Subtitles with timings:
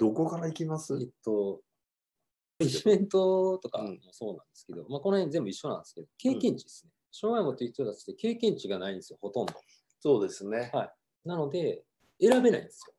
[0.00, 0.94] どこから行きます？
[1.00, 1.60] えっと、
[2.58, 6.90] イベントとかもうんそうなんですけど、まあ、この辺全部一緒なんですけど、経験値ですね。
[7.12, 9.54] 障害を持っている人たちって経験値がないんですよ、ほとんど。
[10.00, 10.70] そうですね。
[10.72, 10.90] はい
[11.22, 11.84] なので、
[12.18, 12.94] 選べないんですよ。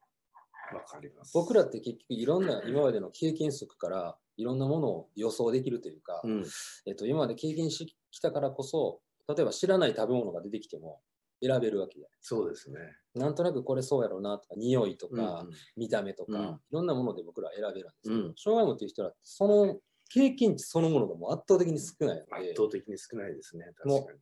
[0.77, 1.31] わかります。
[1.33, 6.45] 僕らって結局いろんな今までの経験則からいろんなものを予想できるというか、うん。
[6.85, 11.01] えっと、今まで経験してきたからこそ、例えば知らない食べ物が出てきても
[11.41, 12.77] 選べるわけじゃないそうですね。
[13.15, 19.79] なんとなくこれそうやろうなとか、匂いとか、うん見た目とか、うんいろんなもので僕らは選べるんですけど、うん障害持っていう人らってその
[20.13, 23.65] 経験値そのものがもう圧倒的に少ないので圧、倒的に少ないですね。
[23.75, 24.19] 確かに。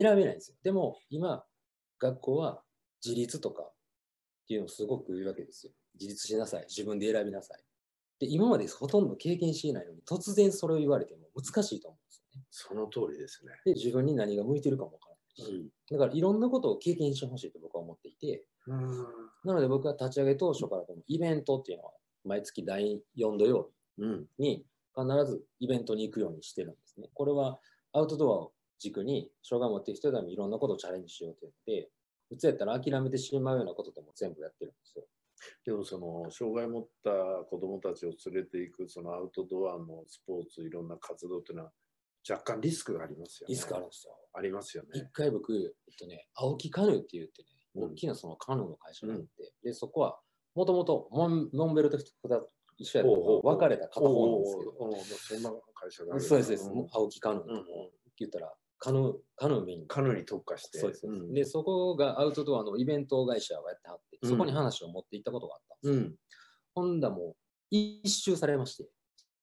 [0.00, 0.56] 選べないんですよ。
[0.62, 1.44] でも今、
[1.98, 2.62] 学校は
[3.04, 3.72] 自立とかっ
[4.48, 5.72] ていうのをすごく言うわけですよ。
[5.98, 6.66] 自立しなさい。
[6.68, 7.62] 自分で選びなさい。
[8.20, 12.46] で、今までほとんど経験していないのに、突然それを言われても難しいと思うんですよね。
[12.50, 13.52] その通りですね。
[13.64, 15.11] で、自分に何が向いてるかもわからないし、
[15.90, 19.06] だからいろんなことを経験してほしいと僕は思っていて、うん。
[19.44, 21.92] なので僕は立ち上げ当初からこのイベントっていうのは、
[22.24, 24.26] 毎月第4土曜うん。
[24.38, 27.08] 日に必ずイベントに行くようにしてるんですね。
[27.14, 27.58] これは
[27.92, 31.88] アウトドアを軸に、障害を持っている人でもいろんなことをチャレンジしようというので、
[32.28, 35.04] 普通やったら諦めてしまうようなことでも全部やってるんですよ。
[35.64, 37.10] でもその障害を持った
[37.50, 41.72] 子どもたちを連れていくそのアウトドアのスポーツいろんな活動というのは
[42.28, 43.54] 若干リスクがありますよね。
[43.54, 44.16] リスクあるんですよ。
[44.34, 45.10] ありますよ一ね。
[45.12, 49.26] 回僕、えっとね、青木カヌーって言ってね、うん大きなそのカヌーの会社があって、
[49.64, 50.18] で、そこは
[50.54, 51.98] もともとモンベルと
[52.76, 56.86] 一緒やったのが分かれた片方なんですけど、おうおうおうそんな会社があるそうです、そうですん。
[56.92, 60.78] 青木カヌーって言ったら、カヌー、カヌーメインカヌーに特化して。
[60.78, 66.06] そうです、そうんで、そこがアウトドアのイベント会社をやってはって、うんそこに話を持って行ったことがあったんですよ。
[66.06, 66.16] うん。
[66.74, 67.36] ほんだもう、
[67.70, 68.88] 一周されまして、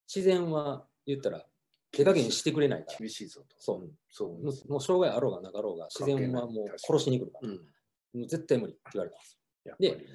[0.08, 1.46] 自然は言ったら、
[1.92, 3.56] 手加減してくれないから、厳しいぞと。
[3.60, 3.92] そううん。
[4.10, 7.56] そうもうもう障害あろうがなかろうが、自然はもう殺しに来るから、うん。
[7.56, 9.38] もう絶対無理って言われたんです
[9.80, 10.06] ね。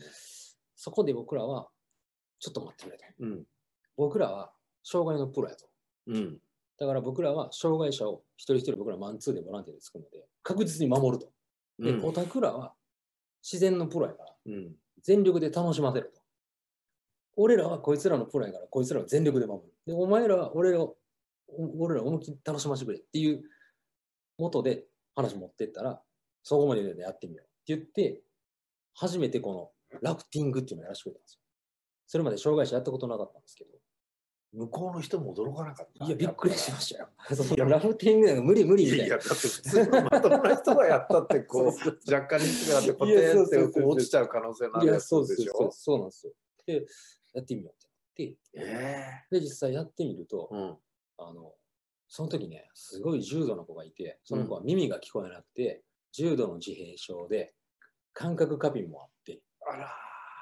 [0.77, 1.69] そこで僕らは、
[2.39, 3.05] ちょっと待ってくれと。
[3.21, 3.47] うん。
[3.97, 4.53] 僕らは
[4.83, 5.67] 障害のプロやと。
[6.09, 6.39] うん。
[6.79, 11.33] だから僕らは障害者を一人一人僕らマンツーでボランティアで作るので、確実に守ると。
[11.79, 12.75] で、うんオタクらは
[13.43, 14.77] 自然のプロやから、うん。
[15.03, 16.21] 全力で楽しませると。
[17.37, 19.73] 俺らはこいつらのプロやから、こいつらを全力で守る。
[19.87, 20.97] で、お前らは俺を、お
[21.79, 23.43] 俺らを思いっきり楽しませてくれっていう
[24.39, 26.03] 元で話持ってったら、
[26.43, 28.23] そこまででやってみようって言って、
[28.95, 31.41] 初めてこのラフティングっていうのをやらせてくれたんですよ。
[32.07, 33.71] それまで障害者やったことなかったんですけど、
[34.53, 36.05] 向こうの人も驚かなかった。
[36.05, 37.09] いや、びっくりしましたよ。
[37.35, 39.19] そいやのラフティングなんか無理無理みたいないやいや、。
[39.19, 45.73] だって普通のまともな人がやったって、こそうう、若干リスクがあって、ポテンって落ちちゃう可能性のあ、るやつそうそうそうでしょ。
[45.73, 46.33] そうなんですよ。
[46.67, 46.87] で、
[47.35, 48.37] やってみようってなって、
[49.33, 50.77] えで、実際やってみると、うん。
[51.19, 51.53] あの、
[52.09, 55.83] その時ね、すごい重度の子がいて、その子は耳が聞こえなくて、
[56.13, 57.55] 重度の自閉症で、
[58.13, 59.93] 感覚過敏もあって、あら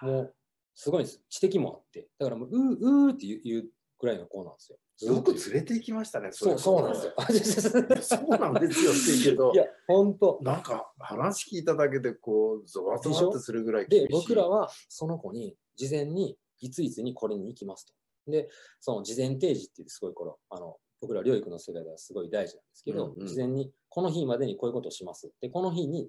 [0.03, 0.35] もう、
[0.75, 1.23] すごいんです。
[1.31, 3.65] 知的もあって、だからもう、うー、うーって言う言う
[3.99, 4.79] くらいの子なんですよ。
[5.15, 6.99] よく連れて行きましたね、そう、そうなんで
[7.43, 7.93] すよ。
[8.03, 17.95] そうなんですよって言うけどい、や、本当なんか話聞いただけで、こう、ゾワゾワってするぐらいで、僕らはその子に事前にいついつにこれに行きますと。
[18.27, 18.49] で、
[18.81, 25.31] その事前提示って言ってすごいこの、あの、僕ら療育の世界ではすごい大事なんですけど、うんうん事前にこの日までにこういうことをします。
[25.41, 26.09] で、この日に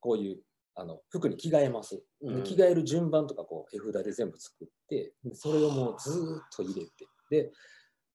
[0.00, 0.38] こういう
[0.74, 2.02] あの服に着替えます。
[2.20, 6.90] うんで着替える順番とかこう絵札で全部作って、でそれをもうずーっと入れて、
[7.30, 7.52] で、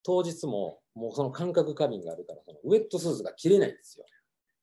[0.04, 4.06] 当日ももうその感覚過敏があるから、そのウェットスーツが着れないんですよ。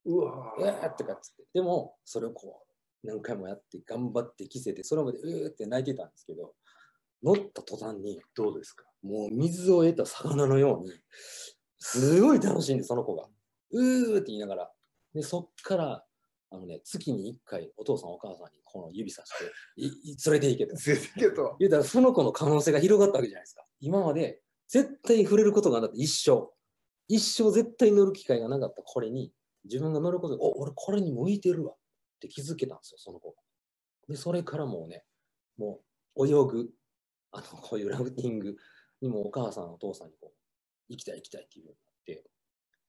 [0.04, 1.44] うわうわーってかっつって。
[1.54, 2.62] でも、それをこ
[3.02, 6.54] う、何回もやって、頑張って着せて、それまでうーって泣いてたんですけど、
[7.22, 10.92] 乗った途端に、どうですかもう水を得た魚のように、
[11.78, 13.28] すごい楽しんで、その子が。
[13.70, 14.72] うーって言いながら。
[15.14, 16.04] で、そっから、
[16.50, 19.52] あのね、月に1回、お父さんお母さんにこの指さして、
[20.30, 20.76] 連れて行けと。
[20.76, 23.64] 全然けど、言うたら、その子の可能性が広がったわけじゃないですか。
[23.80, 26.50] 今まで、絶対触れることがなかった、一生。
[27.08, 29.32] 一生絶対乗る機会がなかったこれに、
[29.64, 31.78] 自分が乗ることで、お、俺これに向いてるわっ
[32.20, 33.42] て気づけたんですよ、その子が。
[34.08, 35.04] で、それからもうね、
[35.56, 35.82] も
[36.16, 36.70] う泳ぐ、
[37.32, 38.56] あの、こういうラフティング
[39.00, 40.36] にもお母さん、お父さんにこう、
[40.88, 42.30] 行きたい行きたいっていうようになって、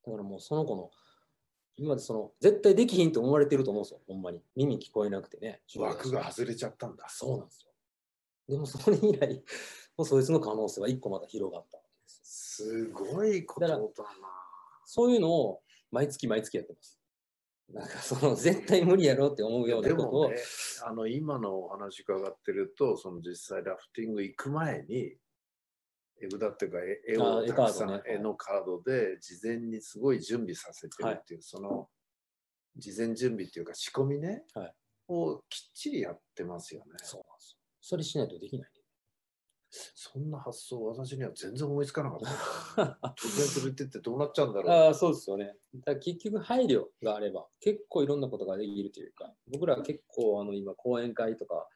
[0.05, 0.91] だからもうその子の、
[1.75, 4.41] 今までその、絶対できひんと思われてると思うんですよ、ほんまに。
[4.55, 5.61] 耳聞こえなくてね。
[5.77, 7.07] 枠が外れちゃったんだ。
[7.09, 7.71] そうなんですよ。
[8.47, 9.43] でもそれ以来、
[9.97, 12.55] もうそいつの可能性は一個また広がったわけです。
[12.63, 13.85] すごいことだな。
[14.85, 15.61] そういうのを
[15.91, 16.96] 毎月毎月やってます。
[17.73, 20.37] なんかその絶対無理やろって思うようなでことを、もね、
[20.85, 25.17] あの今のお話伺ってると、その実際ラフティング行く前に、
[26.19, 31.89] 絵札っていうか絵絵をたくさん、絵のカードで事前にすごい準備させてるっていう、その
[32.77, 34.73] 事前準備っていうか仕込みね、はい
[35.07, 36.93] をきっちりやってますよね。
[36.97, 37.57] そうなんですよ。
[37.81, 38.69] それしないとできない。
[39.69, 42.19] そんな発想、私には全然思いつかなかっ
[42.75, 43.11] た。
[43.19, 44.71] 突然連れてってどうなっちゃうんだろう。
[44.71, 45.55] ああ、そうですよね。
[45.85, 51.67] だ結局配慮があれば、結構いろんなことができるというか、僕らは結構あの今講演会とか、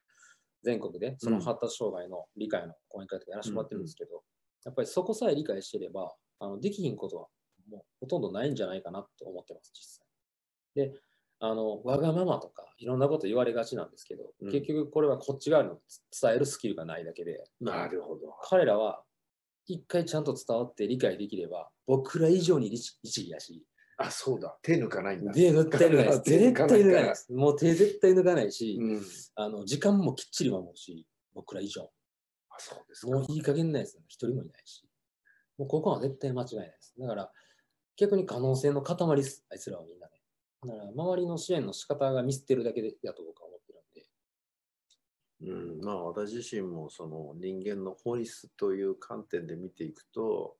[0.64, 4.24] 全国でその発達障害の理解の講演会とかやらせてもらってるんですけど、
[4.64, 7.28] やっぱりそこさえ理解してれば、あのできひんことは
[7.68, 10.04] もうほとんどないんじゃないかなと思ってます、実
[10.76, 10.88] 際。
[10.88, 11.02] で、
[11.44, 15.70] あの、わがままとかいろんなこと言われがちなんですけど、うん結局これはこっち側に
[16.22, 18.32] 伝えるスキルがないだけで、なるほど。
[18.44, 19.04] 彼らは
[19.66, 23.66] 一回ちゃんと伝わって理解できれば、僕ら以上に律律儀やし、
[23.98, 24.56] あ、そうだ。
[24.62, 25.34] 手抜かないんだ。
[25.34, 26.22] 手抜かないです。
[26.24, 27.34] 手絶対抜かないです。
[27.34, 29.02] もう手絶対抜かないし、うん。
[29.36, 31.92] あの時間もきっちり守るし、僕ら以上。
[32.50, 33.12] あ、そうですか。
[33.12, 34.88] もういい加減なやつなんか一人もいないし。
[35.58, 36.94] もうここは絶対間違いないです。
[37.00, 37.32] だから
[37.96, 40.21] 逆に可能性の塊です、あいつらはみんなね。
[40.66, 43.80] だから周りの支援の仕方がミスってるだけでやと僕は思ってる
[45.50, 45.78] んで。
[45.80, 50.56] うん、まあ私自身もその人間の本質という観点で見ていくと、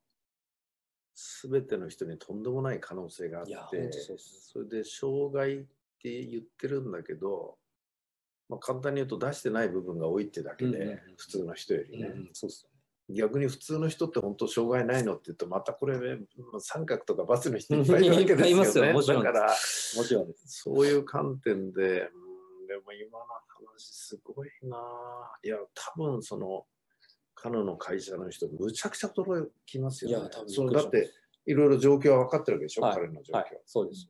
[1.14, 5.60] すべての人にとんでもない可能性があってそそれで障害っ
[6.02, 7.58] て言ってるんだけど、
[8.50, 12.08] まあ、簡単に言うと出してない部分が多いってだけうんうんうんで、普通の人よりね。
[12.08, 12.71] うん、そうっす。
[13.14, 16.24] 逆に普通の人って本当障害ないのって言うとまたこれ、ね、
[16.60, 18.94] 三角とかバツの人いっぱいいるわけですよね。
[18.94, 19.56] だから
[19.98, 20.28] もちろん。
[20.46, 23.26] そういう観点で、うん、でも今の
[23.76, 26.66] 話すごいなぁいや、多分その、
[27.36, 30.30] 彼女の会社の人、むちゃくちゃ驚きますよね。
[30.48, 31.10] そのだって、
[31.46, 34.08] いろいろ状況は分かってるわけでしょ、はい彼の状況、はい、そうです。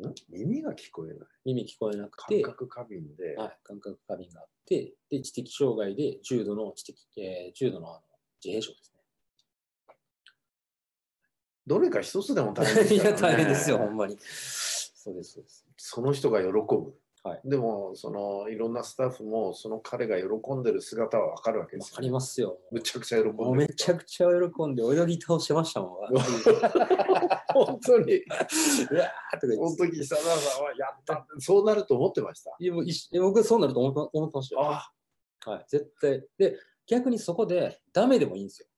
[0.00, 1.18] ん耳が聞こえない。
[1.44, 8.05] 耳聞こえなくて、感覚過敏で、はい、感覚過敏があって、で、知的障害で重度の知的、えー重度のあの
[8.44, 9.00] 自閉症ですね。
[11.66, 13.22] どれか一つでも大変ですいから、 や、ね。
[13.22, 14.16] 大変ですよ、ほんまに。
[14.20, 15.66] そうです、そうです。
[15.76, 16.94] その人が喜ぶ。
[17.26, 22.60] はいでも、そのいろんなスタッフも、その彼が喜んでる姿は分かるわけですよ、わかりますよ。
[22.70, 25.90] むちゃくちゃ喜んでめちゃくちゃ喜んで泳ぎ倒してましたもん。
[25.90, 26.22] う わ
[27.52, 28.12] 本当に。
[28.12, 28.36] ーと
[28.86, 28.94] か
[29.42, 31.26] 言ってその時、久田さんはやった。
[31.40, 32.54] そうなると思ってました。
[32.60, 32.72] いや
[33.20, 34.62] 僕はそうなると思って思ってましたよ。
[34.70, 34.92] あ
[35.50, 36.24] はい、絶対。
[36.38, 36.56] で、
[36.86, 38.68] 逆にそこでダメでもいいんですよ。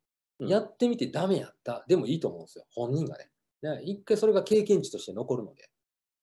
[0.40, 1.84] うんやってみてダメやった。
[1.88, 2.64] でもいいと思うんですよ。
[2.72, 3.28] 本人がね。
[3.60, 5.68] だから一回それが経験値として残るので。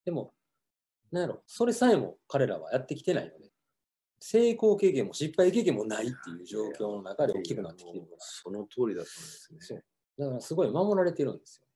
[0.05, 0.33] でも、
[1.11, 3.51] なんやろ、それさえも彼らはやってきてないので、
[4.19, 8.17] 成功経験も失敗経験もないっていう状況の中で大きくなってきてるから。
[8.19, 9.09] その通りだと
[9.51, 9.83] 思いますね。
[10.17, 11.67] だからすごい守られてるんですよ。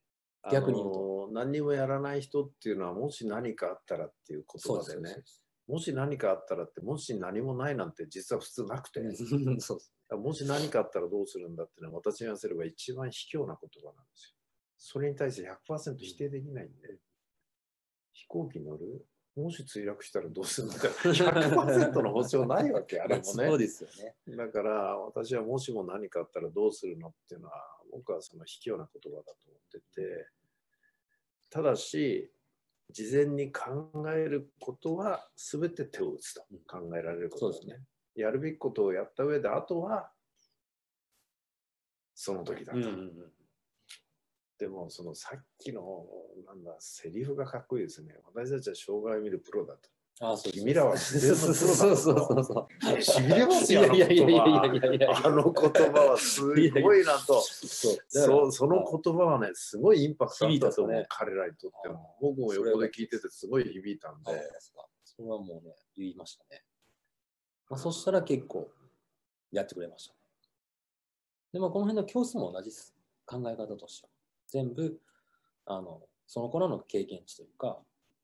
[0.50, 5.18] 逆に言うと何にもやらない人っていうのは、もし何かあったらっていう言葉でね、
[5.68, 9.02] もし何かあったらって、もし何もないなんて実は普通なくて、
[9.60, 9.92] そうです。
[10.18, 14.36] もし何かあったらどうするんだっていうのは、私に言わせれば一番卑怯な言葉なんですよ。
[14.78, 16.98] それに対して100%否定できないんで、
[18.14, 23.58] 飛行機乗るもし墜落したらどうするんだ100%の保証ないわけ、あれもそうね。
[23.58, 23.90] ですよ
[24.28, 24.36] ね。
[24.36, 27.54] だから私はもしも何かあったらどうするのっていうのは、
[27.92, 30.28] 僕はその卑怯な言葉だと思ってて、
[31.50, 32.32] ただし、
[32.92, 37.80] 事前に考えることは全て手を打つと考えられることですね。
[38.22, 40.12] やるべきことをやった上で、あとは
[42.14, 42.80] その時だと。
[42.80, 43.32] うんうんうん
[44.60, 46.06] でも、そのさっきの、
[46.46, 48.14] なんだ、セリフがかっこいいですね。
[48.26, 49.90] 私たちは障害を見るプロだと。
[50.22, 52.68] あそう君らは自然のプロだそうそうそうそ
[52.98, 53.02] う。
[53.02, 54.66] しびれますよ、あのいやいやい言やいや葉。
[54.68, 56.54] いやいやあの言葉はすご
[56.94, 57.42] いなと。
[57.42, 64.32] そうその言葉はね、すごいインパクトあったと思う、響いた彼らにとっても僕も横で聞いててすごい響いたんで。
[64.34, 64.42] はい
[65.20, 66.64] それはもうね、言いましたね。
[67.70, 68.70] まあ、そしたら結構
[69.52, 70.14] やってくれました。
[71.54, 72.96] で、も、この辺の教室も同じです。
[73.26, 74.12] 考え方としては。
[74.48, 75.00] 全部、
[75.66, 77.80] あの、その頃の経験値というか、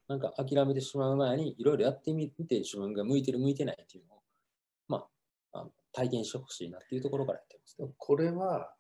[0.08, 4.22] なんか諦めてしまう前にいろいろやってみて自分が向いてる向いてないっていうのを、
[4.88, 5.08] ま
[5.52, 7.88] あ、あの体験してほしいなっていうところからやってますね。
[7.98, 8.75] これは、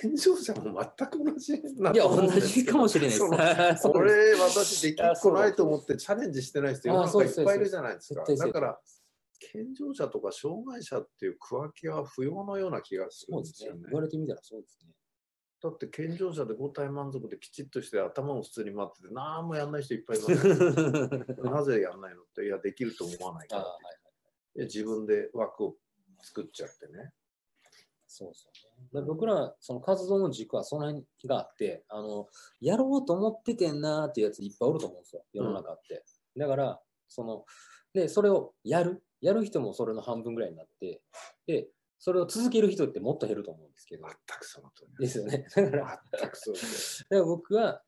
[0.00, 3.82] 健常者も全く同じないや、同じかもしれないです。
[3.88, 8.24] これ、私できっこないと思ってチャレンジしてない人、世の中いっぱいいるじゃないですか。
[8.24, 8.80] だから、
[9.38, 13.82] 健常者とか障害者っていう区分けは不要のような気がするんですすよね。。
[13.90, 14.92] 言われてみたらそうですね。
[15.62, 20.38] だって健常者で五体満足できちっとして頭も普通に待ってて何もやんない人いっぱいいますよ
[21.50, 22.22] なぜやんないの？
[22.22, 23.78] っていやできると思わないからあは
[24.54, 25.76] いで自分で枠を
[26.22, 27.12] 作っちゃってね
[28.06, 28.48] そうそ
[28.94, 29.06] うね。
[29.06, 32.28] 僕ら、その活動の軸はその辺があって、あの、
[32.60, 36.04] やろうと思っててんなーっていうやついっぱいおると思うんですよ、世の中って。
[36.36, 37.44] だから、その、
[37.92, 39.02] で、それをやる。
[39.22, 41.00] やる人もそれの半分ぐらいになって、
[41.46, 45.46] で、それを続ける人ってもっと減ると思うんですけど全、くその通りですよね。
[45.54, 47.82] だから、だか全くそうですら僕は、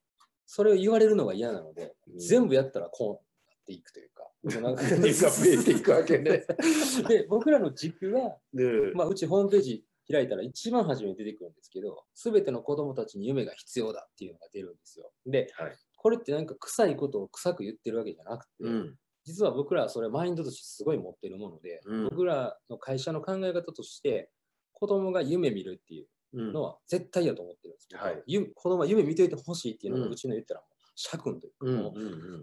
[0.47, 3.15] それを言われるのが嫌なので、うん全部やったらこう
[3.47, 4.25] なっていくというか。
[4.45, 4.83] 何が
[5.31, 6.47] 増えていくわけね。
[7.09, 15.11] で、僕らの軸は、で、まあ、うちホームページ開いたら一番初めに出てくるんですけど、すべての子供たちに夢が必要だっていうのが出るんですよ。
[15.27, 24.31] で、はいこれってなんか臭いことを臭く言ってるわけじゃなくて、うん、実は僕らはそれマインドとしてすごい持ってるもので、うん僕らの会社の考え方として、
[24.73, 27.89] 子供が夢見るっていううんのは絶対やと思ってるんです。
[27.91, 31.93] 僕ははい夢子供は夢見といてほしいっていうのがうんうちの言ったらもう社訓というか、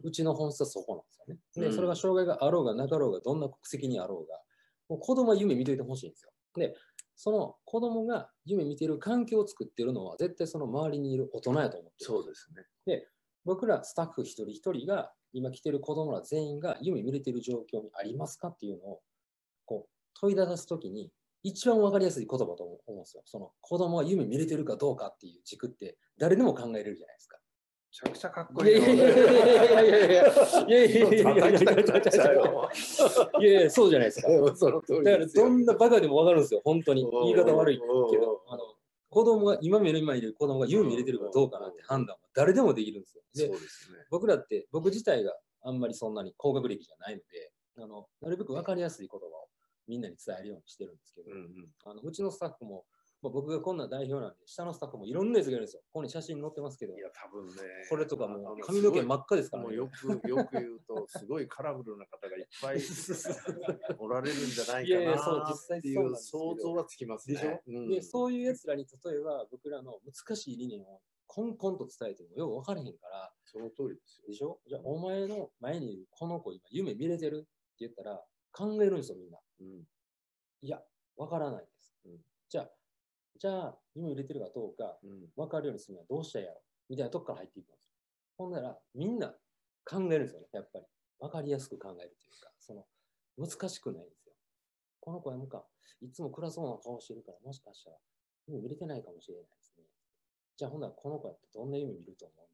[0.03, 1.67] うちの本質はそこなんですよね。
[1.67, 4.41] で、うんそれが障害があろうがなかろうが、どんな国籍にあろうが、
[4.89, 6.31] もう子供は夢見といてほしいんですよ。
[6.55, 6.75] で、
[7.15, 12.05] その子供が夢見てる環境を作ってるのは、絶対その周りにいる大人やと思ってる。
[12.05, 12.49] そうです
[12.85, 13.07] ね。
[13.45, 19.01] 僕らスタッフ一人一人が、今来てる子供ら全員が夢見れてる状況にありますかっていうのを、
[19.65, 21.11] こう、問い出すときに、
[21.43, 23.21] 一番わかりやすい言葉と思うんですよ。
[23.25, 27.37] その子供は夢見れてるかどうかっていう軸って誰でも考えれるじゃないですか。
[27.95, 28.71] ちゃくちゃかっこいい。
[28.71, 32.69] いやいやいやいやいやいやいやいやいやいやいやいやいや叩きたくなっちゃうよ。
[33.39, 34.27] いやいや、そうじゃないですか。
[34.27, 37.09] だから、どんなバカでもわかるんですよ、本当に。
[37.09, 38.63] 言い方悪いけど、あの
[39.09, 43.23] 子供が、今目の前にいる子供が夢見れてるかどうかなんて判断は誰でもできるんですよ。
[43.33, 43.55] で、ね。
[44.11, 45.33] 僕らって、僕自体が
[45.63, 49.47] あんまりそんなに高学歴じゃないので、あのなるべく分かりやすい言葉を
[49.87, 51.49] みんなに伝えるようにしてるんですけど、うんうん
[51.85, 52.83] あのうちのスタッフも、
[53.25, 55.81] まあ、僕がこんな代表なんで、下のスタッフもいろんなやつがいるんですよ。
[55.87, 57.53] ここに写真載ってますけどい、や、多分ね。
[57.89, 59.69] これとかも髪の毛す真っ赤ですからね。
[59.69, 62.79] もうよく、よく言うと、すごいカラフルな方がいっぱい
[63.97, 67.35] おられるんじゃないいやいやかそう実な際っていう想像はつきますね。
[67.35, 67.61] でしょ？
[67.65, 74.27] うんで、そういうやつらに例えば僕らの難しい理念をコンコンと伝えてもよく分からへんから、その通りですよ。
[74.27, 74.59] でしょ？
[74.67, 77.47] じゃあお前の前にいるこの子今夢見れてるって
[77.79, 79.39] 言ったら考えるんですよみんな。
[79.61, 79.87] うん
[80.61, 80.81] いや、
[81.17, 81.95] 分からないです。
[82.05, 82.71] うんじゃあ、
[83.37, 86.61] じゃあ夢見れてるかどうかうん分かるようにするにはどうしたらやろ？
[86.89, 87.91] みたいなとこから入っていくんですよ。
[88.37, 89.35] ほんならみんな
[89.83, 90.85] 考えるんですよね、やっぱり。
[91.19, 92.85] 分かりやすく考えるというか、その
[93.37, 94.33] 難しくないんですよ。
[94.99, 95.65] この子やむか、
[96.01, 97.97] いつも暗そうな顔してるから、もしかしたら
[98.47, 99.83] 夢見れてないかもしれないですね。
[100.57, 102.47] じゃあほんならこの子やってどんな夢見ると思う？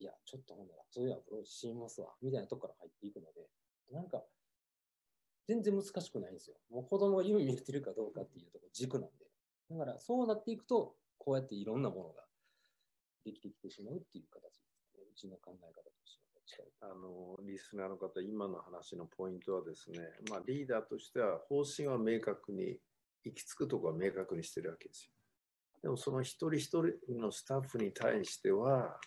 [0.00, 2.08] いや、ちょっとほんなら、そういうアプローチしますわ。
[2.22, 3.48] みたいなとこから入っていくので、
[3.90, 4.22] なんか、
[5.48, 6.56] 全然難しくないんですよ。
[6.70, 9.27] もう子供が夢見れてるかどうかっていうところ軸なんで。
[9.70, 12.24] だからそうなっていくと、こうやっていろんなものが
[13.24, 14.48] できてきてしまうっていう形で
[14.82, 15.04] すね。
[15.10, 16.18] うちの考え方とし
[16.56, 16.90] ては。
[16.90, 19.98] あのリスナーの方、今の話のポイントはですね、
[20.30, 22.80] まあ、リーダーとしては方針は明確に、
[23.24, 25.12] 行き着くところは明確にしてるわけですよ。
[25.82, 26.68] でもその一人一
[27.06, 28.98] 人のスタッフに対しては、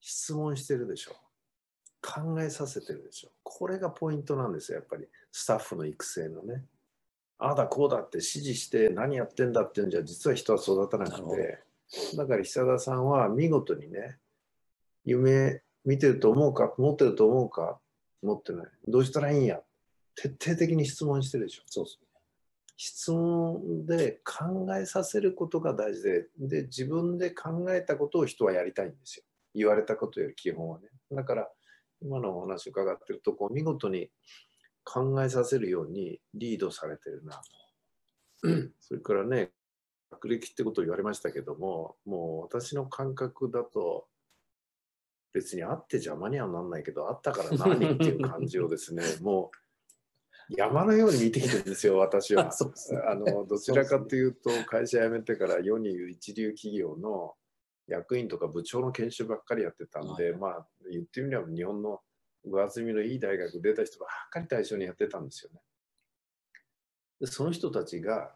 [0.00, 1.14] 質問してるでしょう。
[2.02, 3.32] 考えさせてるでしょう。
[3.42, 6.64] これがポイントなんですよ、やっぱりスタッフの育成のね。
[7.38, 11.58] ああだこうだって指示して何やってんだっていうんじゃ実は人は育たなくて。
[12.16, 14.18] だから久田さんは見事にね
[15.04, 17.78] 夢見てると思うか持ってると思うか
[18.22, 18.66] 持ってない。
[18.88, 19.60] どうしたらいいんや。
[20.16, 21.62] 徹底的に質問してるでしょ。
[21.66, 22.06] そうですね。
[22.78, 29.24] 質問で考えさせることが大事でで自分で考えたことを人はやりたいんですよ。
[29.54, 30.88] 言われたことより基本はね。
[31.12, 31.48] だから
[32.02, 34.10] 今のお話伺ってるとこう見事に
[34.86, 37.32] 考えさせるようにリードされてるな。
[38.42, 38.48] と
[38.80, 39.50] それからね
[40.12, 44.06] 学歴ってことを言われましたけどももう私の感覚だと
[45.32, 49.50] 別にあって邪魔にはなんないけどあったから何っていう感じをですね も
[50.48, 52.44] う山のように見てきてるんですよ私は。
[52.46, 52.50] ね。
[53.08, 57.34] あのどちらかというと会社辞めてから世に言う一流企業の
[57.88, 60.38] 役員とか部長の研修ばっかりやってたんで、はい。
[60.38, 62.00] まあ言ってみれば日本の
[62.46, 65.60] 上積みのいい大学出た人ばっかり対象にやってたんですよね。
[67.20, 68.34] でその人たちが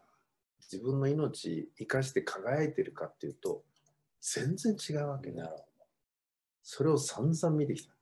[0.59, 3.63] 自分の命生かして輝いてるかっていうと
[4.21, 5.51] 全然違うわけねな
[6.63, 7.93] それを散々見てきた。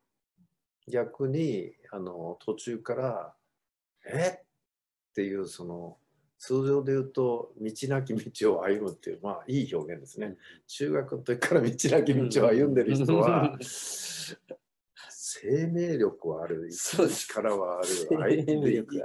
[0.88, 3.34] 逆にあの途中から
[4.06, 4.40] 「え？
[4.42, 4.46] っ?」
[5.14, 5.98] ていうその
[6.38, 10.38] 通常で言うと道なき道を歩むっていうまあいい表現ですね。
[10.68, 13.58] 中学の時から道なき道を歩んでる人は
[15.32, 17.88] 生命力はある、生きる力はある、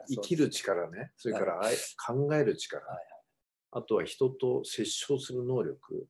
[0.09, 1.61] 生きる力ね、それから
[2.07, 3.15] 考える力、はい
[3.77, 6.07] あとは人と接触する能力、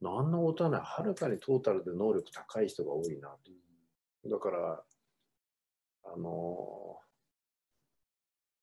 [0.00, 3.28] 何のことはない、はるかにトータルで能力高い人が多いな
[4.24, 4.28] と。
[4.28, 4.82] だから、
[6.06, 6.98] あの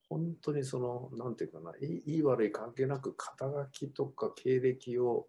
[0.10, 5.28] 本当にその、なんていうかな、いいいい悪い関係なく、肩書きとか経歴を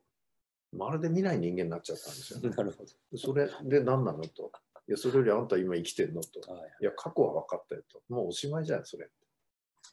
[0.72, 2.50] まるで見ない人間になっちゃったんですよ、ね。
[2.56, 2.84] なるほ
[3.16, 4.50] それで何なのと。
[4.88, 6.40] いや、それよりあんた今生きてんのと。
[6.40, 6.52] ど。
[6.54, 8.00] はいいや、過去は分かったよと。
[8.08, 9.08] もうおしまいじゃん、それ。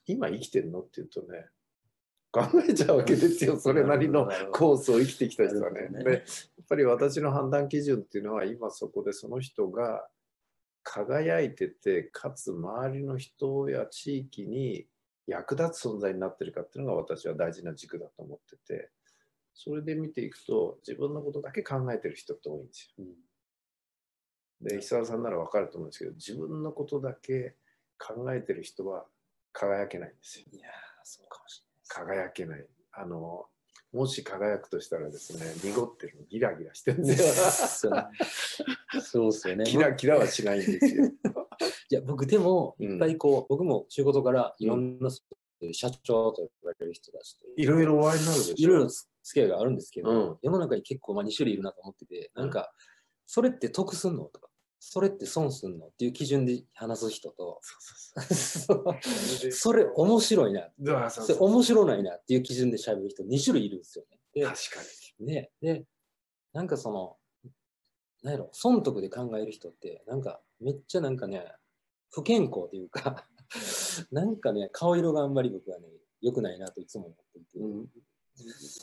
[0.08, 1.48] 今生きてんのって言うとね、
[2.32, 5.90] 考えちゃうわけですよ、それなりのコースを生きてきた人はね。
[6.04, 6.22] で、やっ
[6.70, 10.08] ぱり私の判断基準っていうのは、今そこでその人が
[10.84, 14.88] 輝いてて、かつ周りの人や地域に
[15.28, 18.92] 役立つ存在になってるかっていうのが私は大事な軸だと思ってて、
[19.54, 23.06] それで見ていくと、自分のことだけ考えてる人って多いんですよ。
[24.62, 27.56] で、久田さんなら分かると思うんですけど、自分のことだけ
[27.98, 29.06] 考えてる人は
[29.54, 30.46] 輝けないんですよ。
[30.52, 30.72] いやー、
[31.04, 32.66] そうかもし輝けない。
[32.94, 33.46] あの、
[33.96, 37.16] もし輝くとしたらですね、濁ってるの、ギラギラしてるんで。
[37.16, 37.90] そ
[39.28, 39.64] うですよね。
[39.68, 41.06] キラキラはしないんですよ。
[41.90, 45.10] いや、僕でも、うんいっぱいこう、僕も仕事からいろんな
[45.72, 48.56] 社長と言われる人たちと、いろいろお会いになるでしょ。
[48.58, 52.74] いろいろ付き合いがあるんですけど、うん世の中に結構まあ2種類いるなと思ってて、なんか、
[53.26, 54.26] それって得すんの？
[54.26, 55.88] とか、それって損すんの？
[55.88, 57.60] っていう基準で話す人と、
[59.52, 60.70] それ面白いな、
[61.10, 64.20] それ面白ないなっていう基準で喋る人2種類いるんですよね。
[64.34, 64.82] で確か
[65.20, 65.26] に。
[65.28, 65.86] ね、で、
[66.54, 67.18] なんかその、
[68.24, 71.52] なんやろ、損得で考える人って、なんかめっちゃなんかね、
[72.12, 73.28] 不健康というか、
[74.12, 75.88] なんかね、顔色があんまり僕はね、
[76.22, 77.60] 良くないなといつも思っていて。
[77.60, 77.88] うん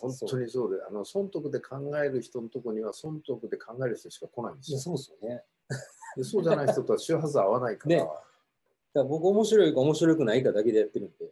[0.00, 4.78] 本当にそうで、あの損得で考える人のとこには損得で考える人しか来ないんですよ。
[4.78, 5.42] そうですよね。
[6.16, 7.97] でそうじゃない人とは周波数合わないから。
[7.97, 8.14] ねだか
[8.94, 11.26] ら僕面白いか面白くないかだけでやってるんで、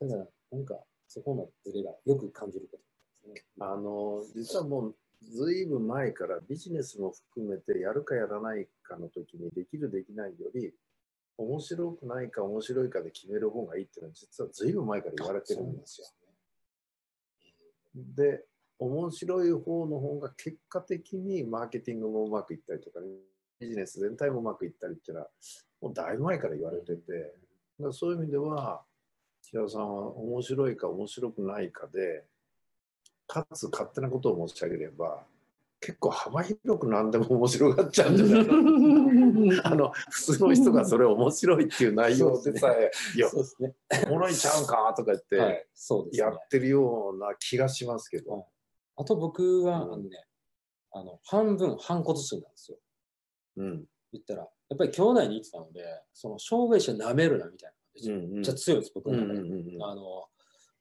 [0.00, 2.78] だからなんかそこのズレがよく感じるこ
[3.24, 3.44] とね。
[3.60, 10.72] あの実はもうずいぶん前からビジネスも含めてやるかやらないかの時にできるできないより
[11.38, 16.06] 面白くないか面白いかで決める方がいいっていうのは実はずいぶん前から言われてるんですよ。
[17.96, 18.44] で
[18.78, 23.06] 面白い方の方が結果的にマーケティングもうまくいったりとか、ね
[23.58, 25.28] ビジネス全体もうまくいったりっていうのは
[25.80, 27.34] もうだいぶ前から言われてて、
[27.80, 28.82] だそういう意味では
[29.50, 32.24] 平田さんは面白いか面白くないかで
[33.26, 35.24] かつ勝手なことを申し上げれば
[35.86, 38.42] 結構幅広く何でも面白がっちゃうんじゃない
[39.62, 43.28] あの普通の人がそれ面白いっていう内容でさえ「いや
[43.60, 43.76] ね。
[44.08, 46.26] おもろいちゃうんか」とか言ってはい、そうですね。
[46.28, 48.48] やってるような気がしますけど。
[48.96, 50.26] あと僕は、うんあのね、
[50.90, 52.78] あの、半分反骨心なんですよ。
[53.58, 58.12] うん言ったら、やっぱり兄弟に言ってたので、その障害者舐めるなみたいな。
[58.12, 59.84] うんめっちゃ強いです、僕うんの中で。
[59.84, 60.28] あの、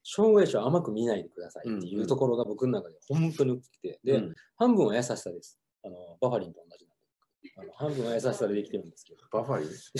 [0.07, 5.59] 障害者を甘く見ないでくださいっていうところが僕の中で本当に大きくて、で、うん半分は優しさです。
[5.83, 6.97] あの、バファリンと同じなん
[7.43, 7.51] で。
[7.57, 9.19] あの半分は優しさでできてるんですけど。
[9.31, 9.69] バファリン？
[9.69, 9.97] す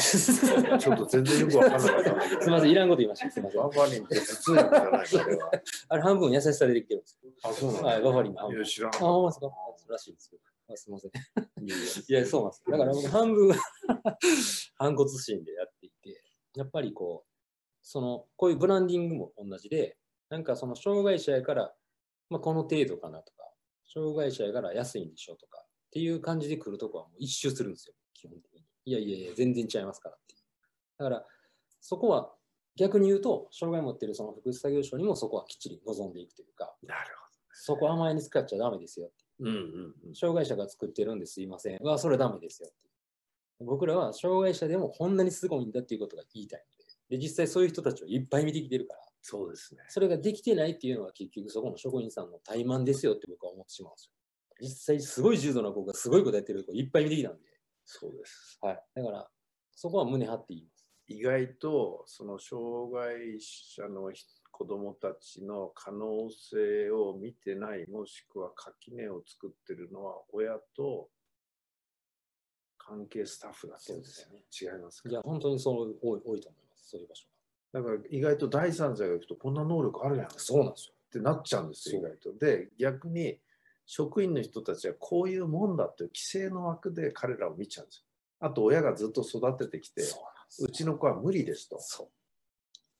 [0.79, 2.41] ちょっと全然よくわかんなかったんだけど。
[2.45, 3.31] みません、いらんこと言いました。
[3.31, 3.69] すみませんバ。
[3.69, 4.69] ファリンって頭痛薬
[5.11, 5.51] じゃない れは。
[5.89, 7.31] あれ半分優しさでできてるんですよ。
[7.43, 7.87] あ、そうなんだ。
[7.89, 8.55] はい、バファリンの半分。
[8.57, 9.47] いや、知らんあ、ほんまですか？
[9.89, 10.41] らしいですけど。
[10.73, 11.11] あすみません。
[11.65, 11.69] い
[12.13, 12.63] やいや、そうなんです。
[12.69, 13.55] だから僕半分は
[14.75, 16.23] 反骨心でやっていて、
[16.55, 17.34] やっぱりこう、
[17.85, 19.95] その、こういうブランディングも同じで、
[20.29, 21.73] なんかその障害者やから、
[22.29, 23.47] まあ、この程度かなとか、
[23.93, 28.65] 障害者やから安いんでしょとか、っていう感じで来るとこはもう一周するんですよ、基本的に。
[28.85, 30.41] いやいやいや、全然違いますからっていう。
[30.97, 31.25] だから、
[31.79, 32.33] そこは
[32.75, 36.99] 逆に言うと、障害を持っているその福祉作業所にもそこはきっちり望んでいくというか、なる
[37.53, 39.53] そこ甘えに使っちゃダメですようんうん
[40.07, 40.15] うん。
[40.15, 41.77] 障害者が作ってるんですいません。
[41.81, 42.69] うわ、それダメですよ。
[43.59, 46.74] 僕らは障害者でもこんなにすごいんだっていうことが言いたいの
[47.09, 47.17] で。
[47.17, 49.83] で、実際そういう人たちをいっぱい見てきてるから、そうですね。
[49.89, 54.11] それができてないっていうのは結局そこの職員さんの怠慢ですよって僕は思ってしまうんですよ。
[54.61, 57.43] 実際すごい重度な子がすごいことやってる子いっぱい見てきたんで。
[57.85, 58.57] そうです。
[58.61, 58.83] はい。
[58.95, 59.29] だから、
[59.71, 60.87] そこは胸張って言います。
[61.07, 64.11] 意外と、その障害者の
[64.51, 71.09] 子供たちの可能性を見てない、もしくは垣根を作ってるのは親と
[72.77, 74.45] 関係スタッフだってんですよね。
[74.59, 75.09] 違いますか？
[75.09, 76.64] いや、本当にそう多い多いと思います。
[76.85, 77.27] そういう場所
[77.73, 80.39] だから意外と第三者が行くとこんな能力あるやんっが。
[80.39, 80.95] そうなんですよ。
[81.15, 82.37] てなっちゃうんですよ、意外と。
[82.37, 83.39] で、逆に
[83.85, 88.03] 職員の人たちはこういうもんだっていう規制の枠で彼らを見ちゃうんですよ。
[88.39, 90.19] あと親がずっと育ててきて、そ
[90.65, 91.77] うちの子は無理ですと。
[91.79, 92.07] そう。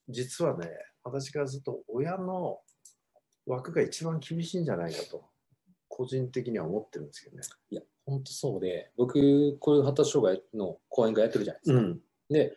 [0.08, 0.70] 実はね、
[1.02, 2.60] 私からすると親の
[3.46, 5.24] 枠が一番厳しいんじゃないかと、
[5.88, 7.42] 個人的には思ってるんですけどね。
[7.70, 11.80] いや、本当そうで、僕、こういう発達障害の講演会やってるじゃないですか。
[11.80, 12.00] ん。
[12.30, 12.54] で、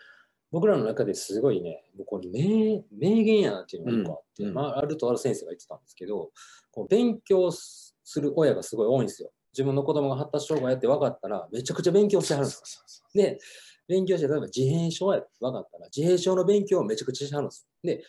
[0.51, 6.31] 僕らの中ですごいね、もうこれ名名言やなっていうのが一個あって、うんうんまあ、あるとある先生が言ってたんですけど、
[6.71, 9.31] こう勉強する親がすごい多いんですよ。
[9.53, 13.39] 自分の子供が発達障害やって分かったら、めちゃくちゃ勉強してはるんですで、
[13.88, 17.95] 勉強して、例えば自閉症やって分かったら、自閉症の勉強をめちゃくちゃしてはるんですよ。
[17.95, 18.03] で、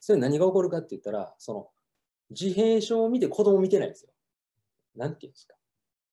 [0.00, 1.68] それ何が起こるかって言ったら、その、
[2.30, 4.10] 自閉症を見て子供を見てないんですよ。
[4.96, 5.54] なんていうんですか？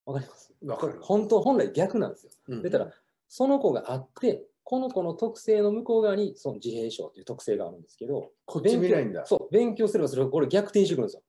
[0.06, 0.54] わかります？
[0.66, 2.32] わかる本当、本来逆なんですよ。
[2.50, 2.92] うんだから、
[3.30, 9.26] その子があって、この子の特性の向こう側にその自閉症という特性があるんですけど、こっち見ないんだ。
[9.26, 11.24] そう、勉強すればそれがこれ逆転してくるんですよ。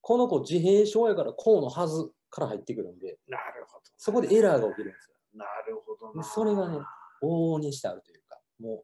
[0.00, 3.84] この子自閉症やからこうのはずから入ってくるんで、なるほど。
[3.96, 5.14] そこでエラーが起きるんですよ。
[5.34, 6.24] なるほどな。
[6.24, 6.78] それがね
[7.22, 8.82] 往々にしてあるというか、も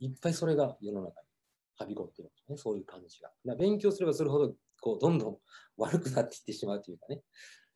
[0.00, 1.28] ういっぱいそれが世の中に
[1.76, 3.30] はびこってるんですね、そういう感じが。
[3.56, 5.38] 勉強すればするほど、こう、どんどん
[5.76, 7.22] 悪くなっていってしまうというかね。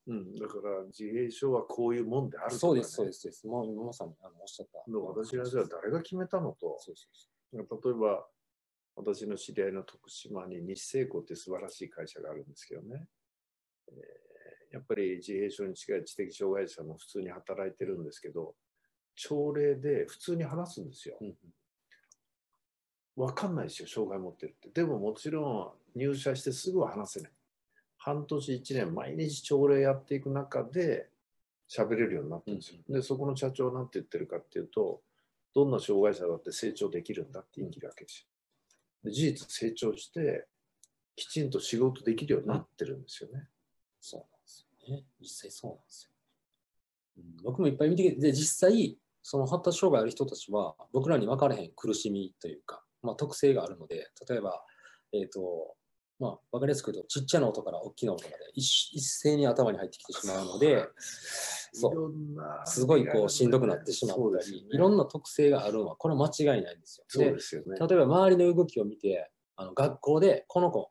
[0.09, 2.59] うん、だから自閉症はこういうもんであるとか、ね。
[2.59, 3.47] そうです、そうです、そうです。
[3.47, 4.91] もう今まさにあのおっしゃった。
[4.91, 7.07] で私がじゃあ誰が決めたのと、そうそ
[7.55, 8.27] うそ例えば
[8.97, 13.07] 私の知り合いの徳島に日清工って素晴らしい会社があるんですけどね、
[13.89, 14.29] えー
[14.71, 18.55] やっぱり自閉症に近い知的障害者も普通に働いてるんですけど、
[19.15, 21.25] 朝礼で普通に話すんですよう。。
[21.25, 21.35] うん
[23.17, 24.69] わかんないですよ、障害持ってるって。
[24.69, 27.33] でももちろん入社してすぐは話せない。
[28.09, 31.11] 半年、1年、毎日朝礼やっていく中で
[31.69, 32.79] 喋れるようになってるんですよ。
[32.89, 35.03] で、そこの社長は何て言ってるかっていうと、
[35.55, 38.27] どんな障害者だって成長できるんだって言い切るわけですよ。
[39.05, 40.47] で事実成長して、
[41.17, 43.47] きちんと仕事できるようになってるんですよね。
[44.01, 45.05] そうなんですよね。
[45.21, 46.11] 実際そうなんですよ。
[47.19, 54.65] うん僕もいっぱい見てきて、で、実際、その発達障害ある人たちは、僕らに分からへん苦しみというか、まあ、特性があるので、例えば、
[55.13, 55.77] えっ、と、
[56.19, 60.89] まあ、分かりやすく言うと、ちっちゃな音から大きな音まで一一斉に頭に入ってきてしまうので、
[61.73, 62.15] そう
[62.65, 67.05] すごいこうしんどくなってしまったり、いろんな特性があるのは、これは間違いないんですよ。
[67.09, 67.79] そうでですよね。
[67.79, 70.91] 例えば周りの動きを見て、あの学校でこの子、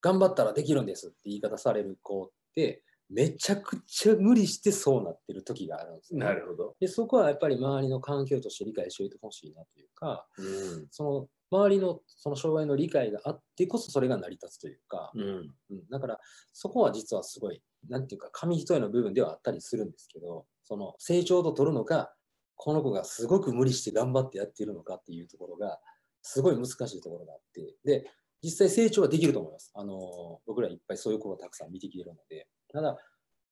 [0.00, 6.24] 頑張ったらできるんですって言い方される子って、めちゃくちゃ無理してそうなってる時があるんですね。
[6.24, 6.74] なるほど。
[6.80, 10.86] でそこはやっぱり周りの環境として理解しておいてほしいなというか、うん。
[10.90, 15.22] その周りのその障害の理解があってこそそれが成り立つというか、うん。
[15.70, 16.18] うん、だから
[16.52, 22.12] そこは実はすごい、なんていうか、紙一重の部分ではあったりするんですけど、その成長と取るのか、
[22.56, 25.78] この子がすごく無理して頑張ってやっているのかっていうところが、
[26.22, 28.10] すごい難しいところがあって、で、
[28.42, 29.70] 実際成長はできると思います。
[29.74, 32.96] あの、僕らいっぱいそういう子がたくさん見てきてるので、ただ、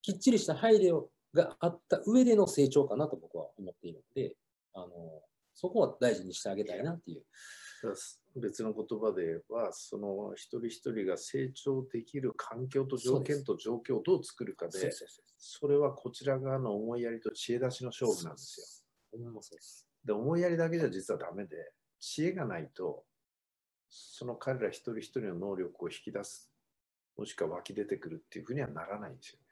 [0.03, 4.37] きっちりした配慮があった上での成長かなと僕は思っているので、
[4.73, 4.89] あの、
[5.55, 7.23] そこは大事にしてあげたいなっていう。
[8.37, 14.91] 別の言葉で言えば、その一人一人が成長できる環境と条件と状況をどう作るかで、
[15.39, 19.19] それはこちら側の思いやりと知恵出しの勝負なんですよ。
[20.05, 23.05] で思いやりだけじゃ実はダメで、知恵がないと、
[23.89, 26.51] その彼ら一人一人の能力を引き出す、
[27.17, 29.45] もしくは湧き出てくるっていうふうにはならないんですよね。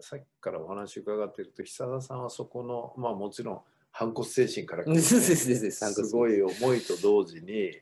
[0.00, 3.60] さっきからお話伺っていると、久田さんはそこの、まあもちろん
[3.98, 7.72] 反骨精神から 来るそうですごい思いと同時に、やっ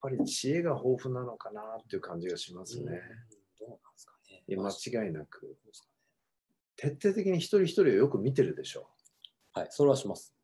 [0.00, 2.84] ぱり知恵が豊富なのかなっていう感じがしますね。
[2.84, 4.42] うんどうなんですかね。
[4.56, 5.56] 間違いなく。
[6.76, 8.80] 徹底的に一人一人をよく見てるでしょ。
[8.80, 8.86] ね
[9.52, 10.34] はい、それはします。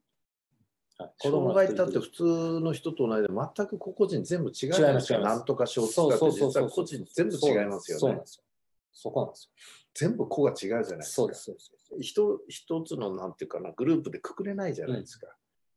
[0.98, 2.22] はい、障害だっての普通
[2.60, 8.26] の人と同じで全く個々人全部違いますす違いますなんとか小そう使って実は個人全部違いますよねそうなんで。
[8.26, 8.44] すよ。
[8.94, 9.50] そこなんです
[9.94, 11.02] 全部個が違うじゃないでよ。
[11.02, 11.34] すかそうで。
[11.34, 11.72] す、そうです。
[12.00, 15.26] 一一つのなんていうかなグループでくくれないじゃないですか。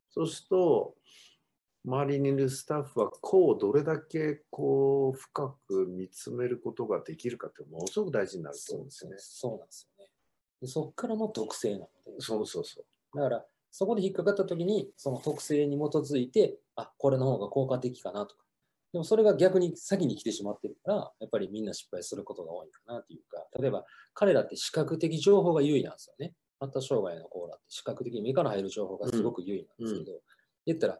[0.10, 0.95] そうすると
[1.86, 9.15] 周りにいるスタッフは個をどれだけこう深く見つめることができるかってものすごく大事になると思うんですよね。
[9.19, 10.12] そうなんですよね。
[10.62, 13.17] でそこからの特性なので、そうそうそう。
[13.17, 18.43] だから、そこで引っかかったときに、その特性に基づいて、あ、これの方が効果的かなとか。
[18.93, 26.34] でもそれが逆に先に来てしまってるから、やっぱりみんな失敗することが多いかなというか、例えば彼らって視覚的情報が優位なんですよね。
[26.60, 30.19] 発達障害の子らって視覚的に目から入る情報がすごく優位なんですけど、
[30.65, 31.00] 言ったら、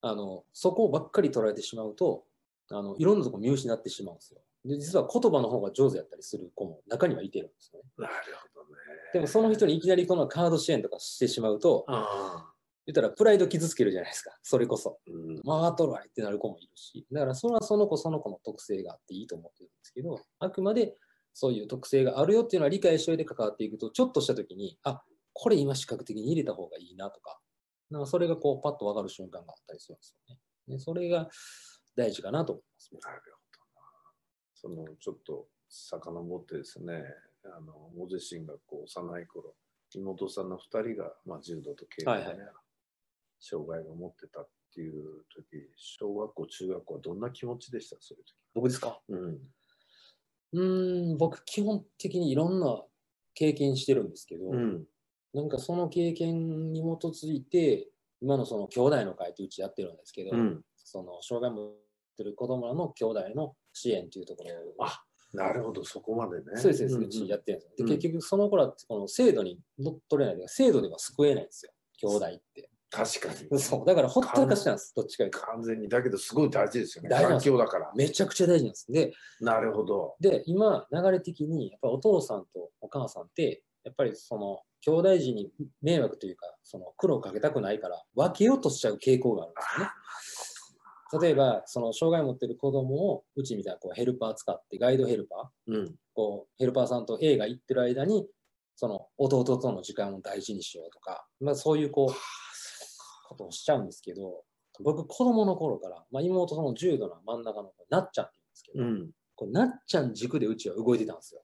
[0.00, 2.24] あの、そこばっかり捉えてしまうと、
[2.70, 4.40] あの、いろんなとこ見失ってしまうんですよ。
[4.64, 7.88] で、実は言葉の方が上手やったりする子も中にはいてるんですよね。
[7.98, 8.12] なる
[8.54, 8.76] ほどね。
[9.12, 12.57] でもその人にいきなりこのカード支援とかしてしまうと、ああ。
[12.88, 14.30] 言ったらプライド傷つけるじゃないですか。
[14.42, 14.98] それこそ。
[15.06, 17.06] うん回っとるわいってなる子もいるし。
[17.12, 20.96] だからそれはその子その子の特性があっていいと思ってるんですけど、あくまで
[21.34, 25.02] そういう特性があるよっていうのは理解しておいて関わっていくと、ちょっとした時に、あ、
[25.34, 27.38] これ今視覚的に入れた方がいいなとか、
[27.90, 30.40] なんかそれがこうパッと分かる瞬間があったりするんですよね。
[30.66, 31.28] でそれが
[31.94, 32.90] 大事かなと思います。
[32.94, 34.86] なるほどな。
[34.86, 37.04] そのちょっと遡ってですね、
[37.44, 39.54] あのご自身がこう幼い頃、
[39.94, 40.60] 妹さんの2
[40.94, 42.67] 人が、まあ、重度と軽度で、ねはいはい
[43.40, 48.34] 障害を持ってたっていう時、小学校、中学校はどんな気持ちでした、そういう時。
[48.54, 49.00] 僕ですか？
[49.08, 49.38] うん。
[50.52, 52.82] うーん、僕基本的にいろんな
[53.34, 54.86] 経験してるんですけど、うん。
[55.34, 60.64] なんかその経験に基づいて、今のその兄弟の会ってうちやってるんですけど、うん。
[60.76, 61.74] その障害を持っ
[62.16, 66.56] てる子供らの兄弟の支援っていうところを、あなるほど、そこまでね。
[66.56, 67.86] そうです、そうですうちやってるんですよ。
[67.86, 72.70] で、結局その子らってこの制度に乗っ取れないというか、制度では救えないんですよ、兄弟って。
[72.90, 73.58] 確かに。
[73.60, 75.38] そう、だからほったらかしなんです、どっちかいうと。
[75.40, 75.88] 完全に。
[75.88, 77.10] だけど、すごい大事ですよね。
[77.10, 77.92] 環境だから。
[77.94, 78.90] めちゃくちゃ大事なんです。
[78.90, 80.16] で、なるほど。
[80.20, 85.50] で、今、流れ的に、やっぱお父さんとお母さんって、やっぱりその兄弟児に
[85.82, 89.92] 迷惑というか、その苦労をかけたくないから分けようとしちゃう傾向があるんですよね。
[91.26, 95.94] 例えば、その障害を持ってる子供をうちみたいなこうヘルパー使って、ガイドヘルパー、うん。
[96.14, 98.28] こうヘルパーさんと映画行ってる間に、
[98.76, 102.14] その弟との時間を大事にしようとか、まあ、そういうこう
[103.28, 104.44] ことをしちゃうんですけど、
[104.80, 109.10] 僕、子供の頃から、まあ、妹その重度な真ん中の子、なっちゃんって言うんですけど、うん。
[109.34, 111.42] こうなっちゃん軸でうちは動いてたんですよ。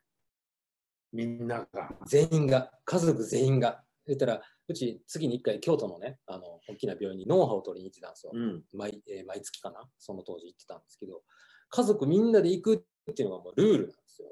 [1.13, 1.91] みんなが。
[2.07, 3.83] 全員が、家族全員が。
[4.07, 8.33] 言ったら、うち月に1回京都のね、あの大きな病院に脳波を取りに行ってたんですよ。
[8.35, 8.63] うん。
[8.73, 11.23] 毎えー毎月かな、その当時行ってたんですけど、
[11.71, 12.75] 家族みんなで行く
[13.11, 14.29] っていうのがもうルールなんですよ。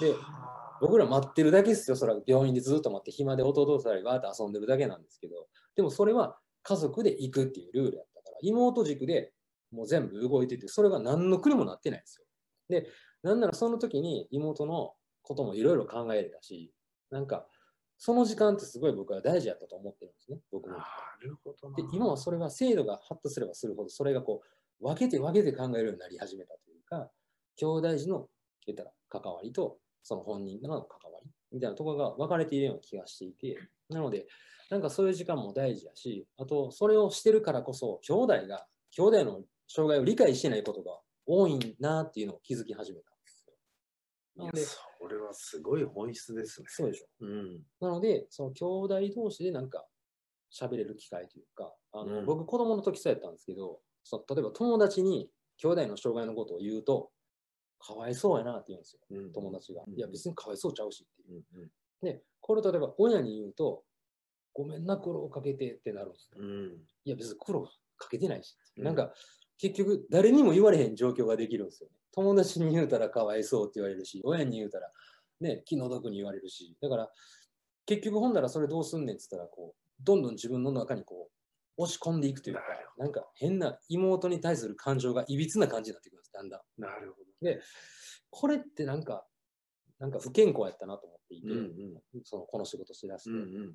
[0.00, 0.14] で、
[0.80, 9.32] 僕ら待ってるだけですよ、それは病院でずっと待って、暇で弟と二人わーって遊んでるだけなんですけど、でもそれは家族で行くっていうルールやったから、妹軸で
[9.70, 12.26] もう全部動いてて、それが何の苦にもなってないんですよ。
[12.68, 12.88] で、
[13.22, 16.72] なんならその時に妹のこともいろいろ考えれたし、
[17.10, 17.46] なんか、
[17.98, 20.76] その時間ってすごい僕は大事やったと思ってるんですね、僕も。
[20.76, 20.84] な
[21.20, 21.76] るほどな。
[21.76, 24.42] で今はそれが精度が発達すればするほどそれがこ
[24.80, 27.10] う分けて分けて考えるようになり始めたというか
[27.56, 28.28] 兄弟児の
[28.66, 34.26] 言ったら関わりとその本人との関わりみたいなところが分かれているような気がしていてなので
[34.70, 43.54] なんかそういう時間も大事やしあとそれをしてるからこそ兄弟が兄弟の障害を理解してないことが多いなっていうのを気づき始めたんですよ。
[44.36, 44.62] なので
[45.06, 46.66] それはすごい本質ですね。
[46.68, 47.62] そうでしょうん。
[47.80, 49.84] なので、その兄弟同士でなんか
[50.52, 57.10] 喋れる機会というか、あのうん僕子供の時そうやったんですけど、その例えば友達に兄弟の障害のことを言うと、
[57.78, 59.82] かわいそうやなって言うんですよ、うん友達が。
[59.86, 61.70] うんいや、別にかわいそうちゃうしっていううん。
[62.02, 63.84] で、これを例えば親に言うと、
[64.56, 66.38] ごめんな、苦労かけてってなるんですよ。
[66.40, 66.86] うん。
[67.04, 68.56] いや、別に苦労かけてないし。
[68.78, 69.12] うんなんか、
[69.58, 71.96] 結局、誰にも言われへん状況ができるんですよね。
[72.12, 74.90] 友達に言うたらかわいそうって言われるし、親に言うたら、
[75.40, 77.10] ね、気の毒に言われるし、だから、
[77.84, 82.62] 結局、ほんだらそれどうすんねんって言ったら、こう、どんどん自分の中にこう、押し込んでいくというか
[82.96, 86.80] なんか変な妹に対する感情がいびつな感じになってくるんです、だんだん。
[86.80, 87.60] なるほで、
[88.30, 89.26] これってなんか、
[89.98, 91.54] なんか不健康やったなと思っていて、ど。
[91.54, 93.30] うんそのこの仕事しだして。
[93.30, 93.36] うん。
[93.36, 93.74] うん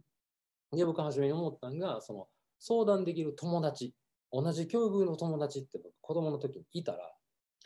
[0.74, 2.28] で、僕初めに思ったのが、その
[2.60, 3.94] 相談できる友達、
[4.32, 7.14] 同じ境遇の友達って僕子供の時にいたら、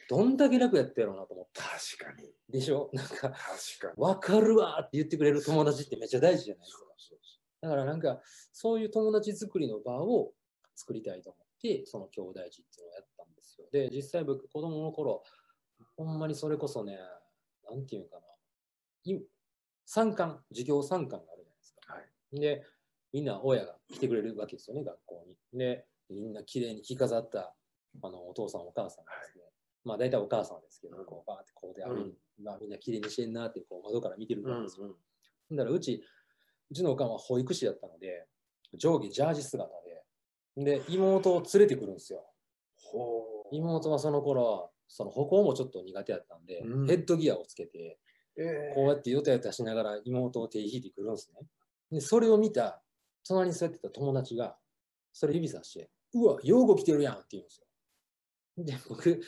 [0.09, 1.63] どんだけ楽やったやろうなと思った。
[1.63, 2.31] 確かに。
[2.49, 2.89] でしょ？
[2.93, 4.03] なんか、確かに。
[4.03, 6.83] わかるわって言ってくれる友達ってめっちゃ大事じゃないですか。
[6.97, 10.33] そうそだからなんか、そういう友達作りの場を
[10.75, 13.67] 作りたいと思って、その兄弟児っていうのをやったんですよ。
[13.71, 15.23] で、実際僕子供の頃、
[15.97, 16.97] ほんまにそれこそね、
[17.67, 18.21] なんていうのかな、
[19.05, 19.19] い
[19.85, 21.93] 参観、授業参観があるじゃないですか。
[21.93, 22.63] はいで、
[23.15, 25.58] みんな親が来てくれるわけですよね、学校に。
[25.58, 27.56] で、みんな綺麗に着飾った
[28.04, 29.45] あのお父さん、お母さんがですね、
[29.86, 34.43] まあ大体お母さんですけど、こうバーってこうで、あうんまあ、みんな綺麗にしてんなってこう窓から見てるう。
[34.43, 34.97] うんわけですよ。
[35.51, 36.04] だからうち、
[36.69, 38.28] うちのおかんは保育士だったので、
[38.73, 39.71] 上下ジャージ姿
[40.58, 42.30] で、で、妹を連れてくるんですよ。
[43.54, 47.97] 妹はその頃、その歩行もちょっと苦手だったんで、うんヘッドギアをつけて、
[48.36, 51.47] えこうやってヨタヨタしながら妹を手引いてくるんですね。
[51.91, 52.82] で、それを見た、
[53.27, 54.57] 隣に座ってた友達が、
[55.13, 57.65] それ指さして、うわ、用語来てるやんって言うんですよ。
[58.63, 59.21] で、僕、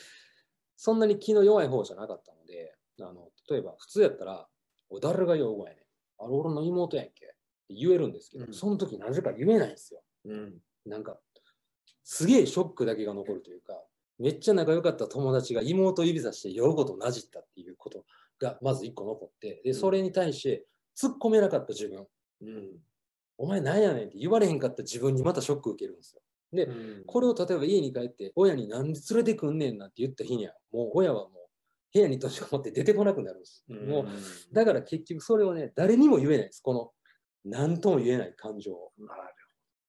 [0.76, 4.48] そんなに気の弱い方じゃなかったので、あの例えば、普通やったら、
[4.90, 5.82] お誰が用語やねん。
[6.18, 7.26] あれ、俺の妹やんけ。
[7.26, 7.28] っ
[7.68, 10.02] て言えるんですけど、うんその時なぜか言えないんですよ。
[10.24, 10.54] うん。
[10.86, 11.18] なんか、
[12.02, 13.84] すげえショックだけが残るというか、
[14.18, 18.04] めっちゃ仲良かった友達が妹を指さして酔うことなじったっていうこと
[18.40, 20.66] がまず一個残って、で、それに対して
[20.98, 22.06] 突っ込めなかった自分、
[22.40, 22.78] うん。
[23.38, 26.22] お前なんやねんって言われへんかった自分にまたショック受けるんですよ。
[26.52, 31.38] で、うんこれを例えば家に帰って親になんで連れてくんねんなんて言った日には、もう親はもう
[31.92, 33.64] 部屋に閉じこもって出てこなくなるんです。
[33.68, 34.06] もう
[34.52, 36.60] だから結局それをね、誰にも言えないです。
[36.60, 36.92] この
[37.44, 38.92] 何とも言えない感情を。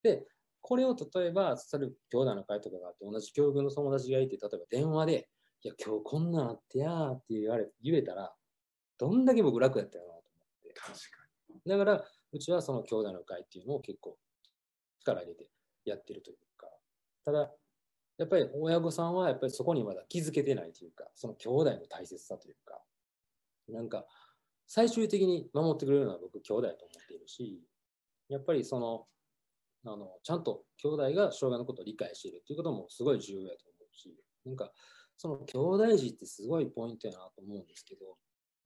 [0.04, 0.26] で、
[0.62, 5.30] これを例えば、それ兄弟の会とかがあって、同じ境遇の友達がいて、例えば電話で、
[5.62, 8.34] いや、今日こんなんあってやーって言われ言えたら、
[8.98, 10.74] どんだけ僕楽やったよなと思って。
[10.74, 10.98] 確か
[11.66, 14.18] だから、うちはその兄弟の会っていうのを結構
[15.02, 15.50] 力入れて
[15.86, 16.68] やってるというか、
[17.26, 17.52] ただ、
[18.18, 22.82] やっぱり親御さんはやっぱりそこにまだ気づけてないというか、その兄弟の大切さというか、
[23.70, 24.06] なんか、
[24.68, 27.63] 最終的に守ってくれるのは僕兄弟だと思っているし、
[28.28, 29.08] やっぱりその、
[29.86, 34.13] あのちゃんと兄弟が障害のことを理解しているっていうこともすごい重要だと思うし、
[34.46, 34.72] なんか、
[35.18, 38.15] その兄弟児ってすごいポイントやなと思うんですけど、に。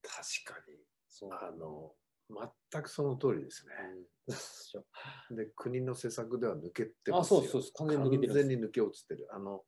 [0.04, 0.78] 確かに。
[1.08, 1.94] そうあの、
[2.30, 3.74] 全くその通りですね。
[3.96, 4.06] うん
[5.36, 7.40] で、国の施策では抜けてますよ。
[7.42, 9.28] あそうそう完全に抜け完全に抜け落ちてる。
[9.32, 9.66] あの、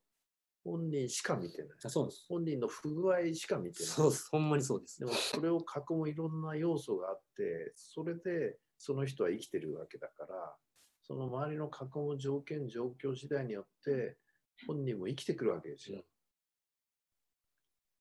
[0.63, 1.77] 本人しか見てない。
[1.83, 2.25] あそうです。
[2.29, 3.87] 本人の不具合しか見てない。
[3.87, 4.29] そうです。
[4.29, 5.05] ほんまにそうですで。
[5.05, 10.55] もそれを囲むいろんな要素があっってそれでその人は生きてるわけだから
[11.01, 14.17] その周りの囲む条件状況次第によって
[14.65, 16.01] 本人も生きてくるわけですよ。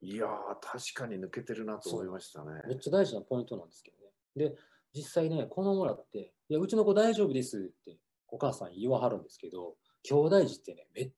[0.00, 0.28] いやー
[0.60, 2.62] 確かに抜けてるなと思いましたね。
[2.68, 4.03] めっちゃ大事なポイントなんですけどね。
[4.36, 4.54] で、
[4.94, 11.12] 実際ね、子供らって、いや、うちの子大丈夫ですってお母さん言わはるんですけど、兄弟児ってね、めっ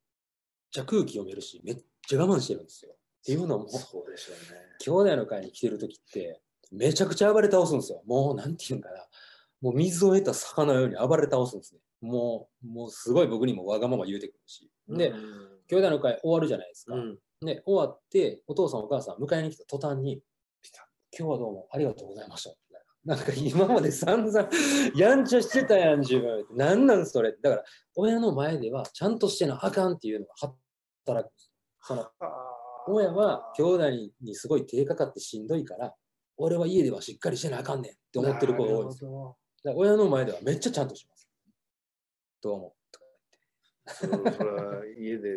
[0.71, 2.93] ちゃ空気読めるし、めっちゃ我慢してるんですよ。
[2.93, 4.61] っていうのも、そうでしょうね。
[4.79, 8.03] 兄弟の会に来てる時って、めちゃくちゃ暴れ倒すんですよ。
[8.07, 9.07] もう、なんていうんかな。
[9.61, 11.81] もう水を得た魚のように暴れ倒すんですね。
[12.01, 14.71] もう、もうすごい僕にもわがまま言うてくるし。
[14.89, 16.95] で、うん兄弟の会終わるじゃないですか。
[16.95, 20.23] うんで、終わって、お父さんお母さん迎えに来た途端に、
[21.19, 22.51] 今日はどうもありがとうございました。
[23.07, 24.49] ななんか今まで散々
[24.95, 26.45] やんちゃしてたやん、自分。
[26.57, 27.37] なんなんそれ。
[27.41, 27.65] だから、
[27.95, 30.35] 親の前ではちゃんとしてなあかんっていうのが
[31.07, 31.33] 働く。
[31.81, 32.11] その
[32.89, 33.91] 親は兄弟
[34.21, 35.95] にすごい手かかってしんどいから、
[36.37, 39.05] 俺は家ではしっかりしてなあかんねんって思ってる子が多いんです。
[39.05, 39.15] だか
[39.65, 41.29] ら親の前ではめっちゃちゃんとします。
[42.43, 42.75] どうも。
[43.87, 45.37] それそれは家で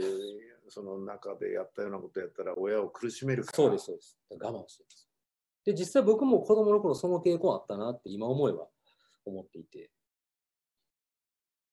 [0.70, 3.56] その中でやったようなことやったら親を苦しめるから。
[3.56, 4.18] そうです、そうです。
[4.32, 5.09] 我慢してます。
[5.70, 8.68] で、実際僕も子供の頃その傾向あったなって今思えば
[9.24, 9.92] 思っていて。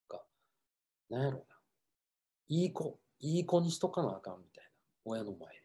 [0.06, 0.22] か
[1.08, 1.46] なんやろうな。
[2.48, 4.70] いい子、いい子にしとかなあかんみたいな。
[5.06, 5.62] 親の前で。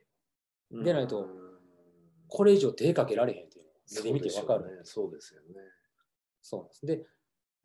[0.72, 1.28] うんでないと
[2.30, 4.80] これ以上手かけられへんっていうのを目で見てわかる。
[4.86, 5.48] そうですよね。
[6.42, 6.86] そうなんです。
[6.86, 7.06] で、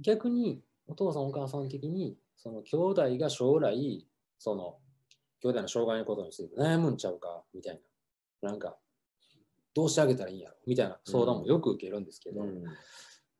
[0.00, 4.04] 逆にお父さんお母さん的に、その兄弟が将来、
[4.40, 4.78] その
[5.40, 7.80] 兄弟の障害のことについて悩むんちゃうかみたい
[8.42, 8.50] な。
[8.50, 8.76] なんか、
[9.76, 10.56] どうしてあげたらいいんやろ？
[10.66, 12.64] みたいな相談もよく受けるんですけど、うん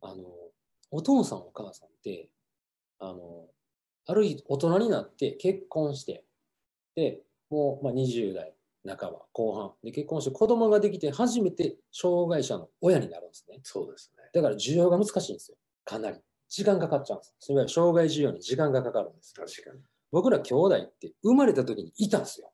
[0.03, 0.23] あの、
[0.91, 2.29] お父さんお母さんって、
[2.99, 3.47] あの、
[4.07, 6.25] ある日大人になって結婚して、
[6.95, 8.55] で、もう、まあ、20代
[8.87, 13.61] 半ば、後半で結婚して子供ができて初めて障害者の親になるんですね。
[13.63, 14.25] そうですね。
[14.35, 15.57] だから需要が難しいんですよ。
[15.85, 16.19] かなり。
[16.49, 17.53] 時間かかっちゃうんです。
[17.53, 19.35] いわゆる障害需要に時間がかかるんです。
[19.35, 19.83] 確かに。
[20.13, 22.53] 僕ら兄弟って生まれた時にいたんですよ。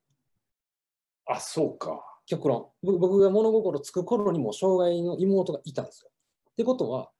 [1.26, 2.00] あ、そうか。
[2.32, 2.66] 極論。
[2.82, 6.10] 僕僕が物心つく頃にも障害の妹がいたんですよ。
[6.52, 7.10] ってことは、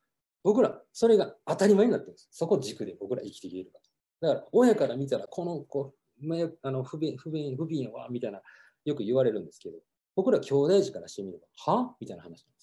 [0.43, 2.29] 僕ら、それが当たり前になってるんです。
[2.33, 3.79] そこ軸で僕ら生きていけるか
[4.23, 4.29] ら。
[4.31, 8.41] だから、親から見たら、この子、めあの不便、不便、不便やわ、みたいな、
[8.87, 9.79] よく言われるんですけど、
[10.17, 11.95] 僕ら兄弟児からしてみれば、は？
[12.01, 12.61] みたいな話なんで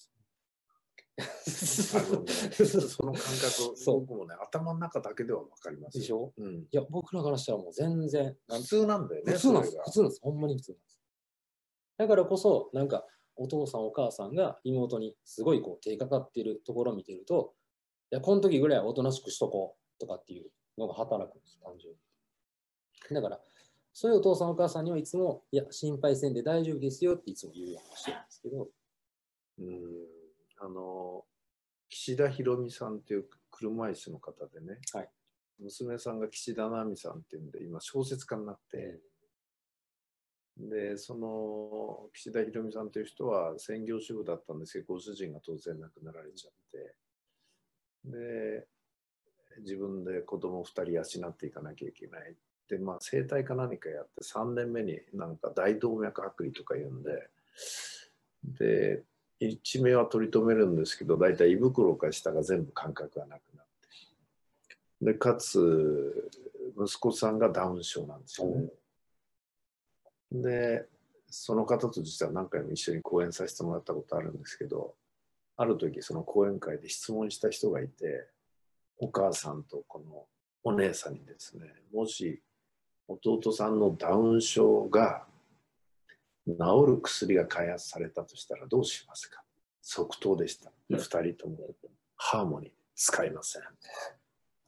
[1.50, 1.82] す
[2.88, 6.00] その感覚、そう僕もね、頭の中だけでは分かりますよ。
[6.00, 6.32] でしょ？
[6.36, 9.32] うん、いや、僕らからしたらもう全然、普通なんだよね。
[9.34, 10.20] 普通なんです普通なんです。
[10.22, 10.99] ほんまに普通なんです。
[12.00, 13.04] だからこそ、なんか、
[13.36, 17.52] お父さんお母さんが妹にすごいこう手かかってるところを見てると、
[18.10, 23.14] いや、この時ぐらいはおとなしくしとこうとかっていうのが働くんです、単純に。
[23.14, 23.40] だから、
[23.92, 28.68] そういうお父さんお母さんにはいつも、いや、心配せんで大丈夫ですよっていつも言うようにしてるんですけど、
[29.58, 30.10] うん。
[30.62, 31.24] あの
[31.90, 35.08] 岸田博美さんっていう車椅子の方でね、はい。
[35.58, 39.00] 娘さんが岸田奈美さんっていうんで今小説家になって、
[40.68, 46.94] でその岸田博美さんという人は専業主婦だったんですけどご主人が突然亡くなられちゃって。
[48.04, 48.66] で
[49.58, 52.34] 自分で子供2人養っていかなきゃいけない。
[52.68, 57.28] でまあ整体か何かやって3年目になんか大動脈剥離とか言うんで。
[58.44, 59.02] で
[59.38, 63.66] 一命は取り留めるんですけど大体胃袋か下が全部感覚がなくなっ
[65.00, 65.12] て。
[65.12, 66.30] でかつ
[66.78, 68.68] 息子さんがダウン症なんですよね。
[70.32, 70.86] で
[71.28, 74.94] その方と実は何回も一緒に講演させてもらったことあるんですけど
[75.56, 78.26] ある時その講演会で質問した人がいて
[78.98, 80.26] お母さんとこの
[80.62, 82.40] お姉さんにですねもし
[83.08, 85.26] 弟さんのダウン症が
[86.46, 86.54] 治
[86.86, 89.42] る薬が開発されたとしたらどうしますか？
[89.82, 90.70] 即答でした。
[90.90, 91.56] うん二人とも
[92.16, 93.62] ハーモニー使いません。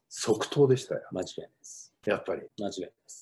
[0.08, 1.02] 即答でしたよ。
[1.12, 1.92] 間違いです。
[2.06, 2.42] やっぱり。
[2.58, 3.21] 間違いです。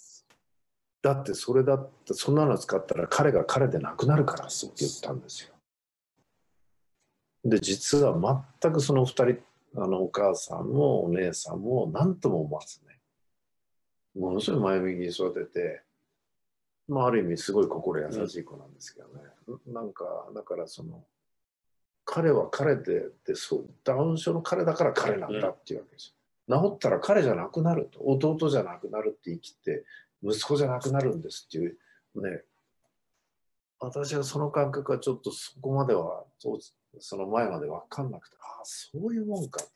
[1.03, 5.55] だってそれだってそんなの使ったら彼が彼でなくなるからって言ったんですよ。
[7.45, 9.39] で実は全くその二人
[9.77, 12.99] あのお母さんもお姉さんも何とも思わずね
[14.15, 15.83] ものすごい前向きに育てて、
[16.89, 19.23] まあ、ある意味すごい心優しい子なんですけどね、
[19.67, 20.05] なんか
[20.35, 21.05] だからその
[22.05, 26.15] 彼は彼ででそうダウン症の彼だから彼なんだっていうわけですよ。
[26.51, 29.85] 治ったら彼じゃなくなると弟じゃなくなるって言い切って
[30.23, 31.77] 息子じゃなくなるんですっていう
[32.17, 32.43] ね
[33.79, 36.25] 私はその感覚はちょっとそこまでは
[36.99, 39.69] その前まで分かんなくてああそういうもんかと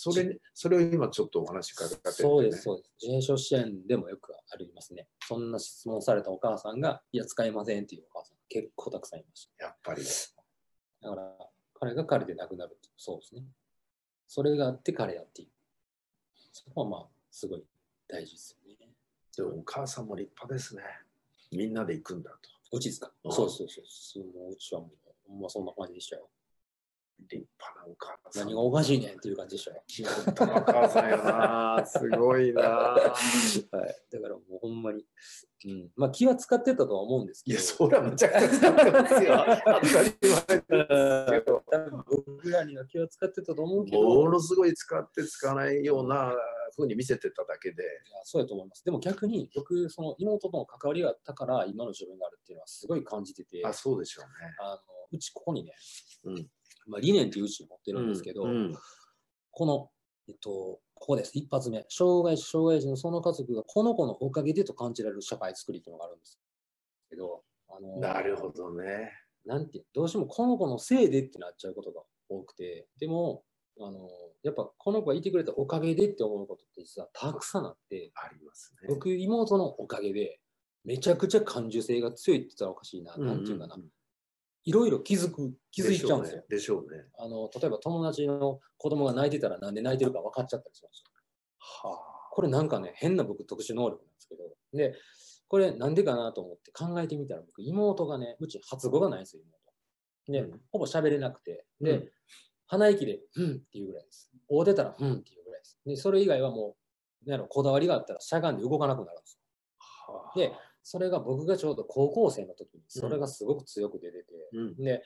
[0.00, 2.90] それにそれを今ちょっとお話しかけて、ね、そうです、そうです。
[3.02, 5.08] 自閉症支援でもよくありますね。
[5.26, 11.08] そんな質問されたお母さんが、いや、使えませんっていうお母さん結構たくさんいましやっぱりた。
[11.08, 11.36] だから、
[11.80, 13.42] 彼が彼でなくなるってそうですね。
[14.28, 15.48] それがあって彼やっていう。
[16.52, 17.64] そこはまあ、すごい
[18.06, 18.56] 大事です。
[19.38, 20.82] でもお母さんも立派ですね。
[21.52, 22.76] みんなで行くんだと。
[22.76, 23.12] うちですか？
[23.24, 24.24] うんそうそうそう。
[24.24, 24.90] もううちはもう、
[25.28, 26.28] ほんまそんな感じでしたよ。
[27.30, 28.46] 立派なお母さん。
[28.46, 29.82] 何がおかしいねんっていう感じでしたよ。
[29.86, 31.84] 気の利いたお母さんよな。
[31.86, 32.62] すごいな。
[32.62, 33.12] はい。
[34.12, 35.04] だからもうほんまに、
[35.66, 35.88] うん。
[35.96, 37.54] まあ気は使ってたとは思うんですけど。
[37.54, 39.44] いや、そりゃむちゃくちゃ使ってますよ。
[39.46, 41.62] 当たり前ですけど。
[41.70, 46.34] 多分僕らには気は使ってたと思うけど、ものすごい使って使わないような
[46.76, 47.82] 風に見せてただけで。
[47.82, 48.84] いやそうやと思います。
[48.84, 54.54] でも逆に僕、その妹との関わりがあったから今の自分があるっていうのはすごい感じてて、あ、そうでしょうね。
[54.60, 54.78] あの
[55.10, 55.72] うちここにね、
[56.24, 56.46] うん
[56.86, 58.76] まあ、理念っていううちに持ってるんですけど、うん
[59.50, 59.90] この、
[60.28, 61.32] えっと、ここです。
[61.34, 61.84] 一発目。
[61.88, 66.38] 障害者、障害児のその家族がこの子のおかげでと感じられる社会作りっていうのがあるんです
[67.10, 69.10] けど、あのなるほどね。
[69.44, 73.42] なんて、どうしてもこの子のせいでってなっちゃうことが多くて、でも、
[73.80, 74.08] あの、
[74.42, 78.88] やっぱこの子がいてくれたおかげでって思うことって実はたくさんあって、ありますね。
[78.88, 80.40] 僕、妹のおかげで、
[80.84, 83.76] めちゃくちゃ感受性が強いって言ったらおかしいな、なんていうかな、
[84.64, 86.44] いろいろ気づく、気づいちゃうんですよ。
[86.48, 87.04] でしょうね。
[87.18, 91.90] あの例えば友達の子供が泣いてたらなんで泣いてるか分かっちゃったりするんですよ。
[91.90, 91.98] は
[92.32, 94.94] これなんかね、変な僕特殊能力なんですけど、で、
[95.48, 99.58] これなんでかなと思って考えてみたら僕、妹がね、うち発語がないんですよ、妹。
[100.32, 102.12] で、うんほぼ喋れなくて、で、うん
[102.68, 104.30] 鼻息で、うんっていうぐらいです。
[104.48, 105.78] 大出たら、うんっていうぐらいです。
[105.84, 106.76] で、それ以外はも
[107.26, 109.38] う、なこだわりがあったらしゃがんで動かなくなるんです
[110.08, 110.32] よ。
[110.36, 110.52] で、
[110.82, 114.76] それが僕がちょうど高校生の時に、それがすごく強く出てて、うん。
[114.76, 115.02] で、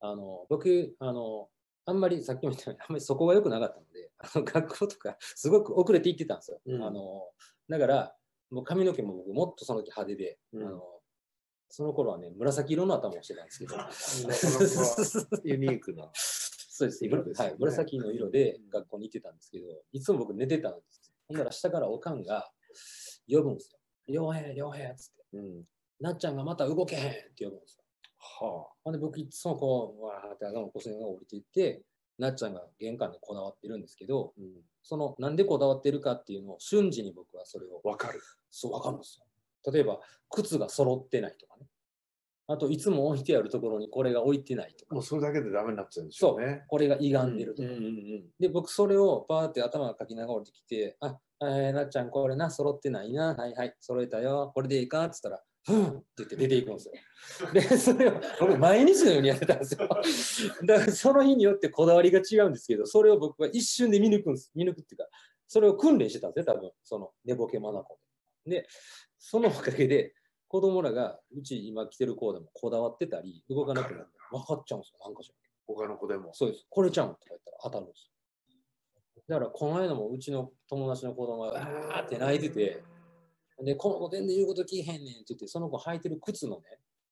[0.00, 1.48] あの、僕、あの、
[1.84, 6.60] あんまりさっきも言ったように、あんまりそこが良くなかったので、あの学校とかすごく遅れて行ってたんですよ。
[6.66, 7.30] うんあの、
[7.68, 8.16] だから、
[8.50, 10.82] もう髪の毛も僕もっとその時派手で、うんあの、
[11.68, 13.74] その頃はね、紫色の頭をしてたんですけど、
[15.44, 16.10] ユニークな。
[16.74, 21.12] そうです色ですよねはい、紫の色で学校に行ってたんですけど、いつも僕寝てたんです。
[21.28, 22.50] ほんなら下からおかんが
[23.28, 23.78] 呼ぶんですよ。
[24.08, 25.36] 両平、両平っつって。
[25.36, 25.64] うん。
[26.00, 27.84] なっちゃんがまた動けへんって呼ぶんですよ。
[28.18, 31.82] はほんで僕いつもこう、わーって頭の線が降りていって、
[32.18, 34.40] なっちゃんが玄関でこだわってるんですけど、あ。
[34.40, 34.52] うん。
[34.82, 38.22] そのなんでこだわってるかっていうのを瞬時に僕はそれをわかる。
[38.50, 39.26] そう分かるんですよ。
[39.70, 40.00] 例えば
[40.30, 41.66] 靴が揃ってないとかね。
[42.48, 46.62] あといつも置いてあるところにこれが置いてないとかもう、それだけでダメになっちゃうんでしょそう。
[46.66, 47.68] これが歪んでるとか。
[47.68, 56.94] うんうんうんで、僕それをバーって頭がかきながら降りてきて、あ、えー、なっちゃんこれな、揃ってないな、はいはい、揃えたよ、これでいいかって言ったら、ふんって言って出ていくんですよ。
[57.54, 59.88] で、それを僕毎日のようにやってたんですよ。
[60.64, 64.50] だからその日によってこだわりが違うんですけど、それを僕は一瞬で見抜くんです。
[64.54, 65.08] 見抜くっていうか、
[65.46, 67.98] それを訓練してたんですね、多分、その寝ぼけまなこ
[68.46, 68.62] で。
[68.62, 68.66] で、
[69.18, 70.14] そのおかげで、
[70.52, 75.34] 子供らが、うち今来てる子でもこだわってたり、動かなくなって分かっちゃうんですよ、なんかしら。
[75.66, 76.28] 他の子でも。
[76.34, 76.66] そうです。
[76.68, 78.10] これちゃうんとか言ったら当たるんです
[79.16, 79.22] よ。
[79.28, 82.82] だから、この間もうちの友達の子供が、あーって泣いてて、
[83.64, 86.64] で、この子全然言うこと聞いへんねんって言って、その子履いてる靴のね、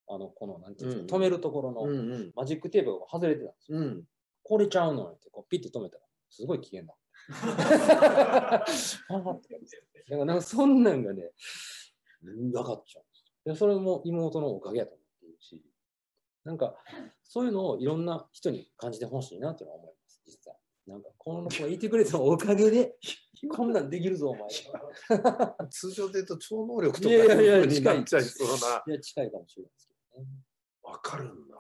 [0.07, 2.33] あの、この、なんていうんですか、うん止めるところのうんうん。
[2.37, 3.79] マジックテープが外れてたんですよ。
[3.79, 4.05] うん。
[4.43, 6.95] これちゃうのって、こうピッて止めたら、すごい危険だ。
[7.31, 11.31] あーって感じでだから、なんかそんなんがね、
[12.23, 13.10] 分かっちゃうん
[13.53, 15.63] でそれも妹のおかげやと思っているし、
[16.45, 16.75] なんか、
[17.25, 20.55] そういうのをいろんな人に感じてほしいなっていうのは思います、実際。
[20.87, 22.97] なんか、この子がいてくれたおかげで、
[23.51, 24.49] こんなんできるぞ、お前。
[25.71, 28.85] 通常で言うと超能力とかいやいやいやいちゃいそうな。
[28.87, 30.29] いや、近いかもしれないですけどね。
[30.83, 31.57] わかるんだ。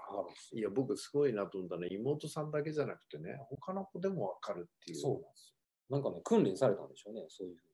[0.53, 1.89] いや、僕すごいなと思ったね。
[1.91, 4.99] 妹さんだけじゃなくてね、他の子でもわかるっていう。
[4.99, 5.57] そうなんですよ。
[5.91, 7.70] なんかね、訓練されたんでしょうね、そういうふうに。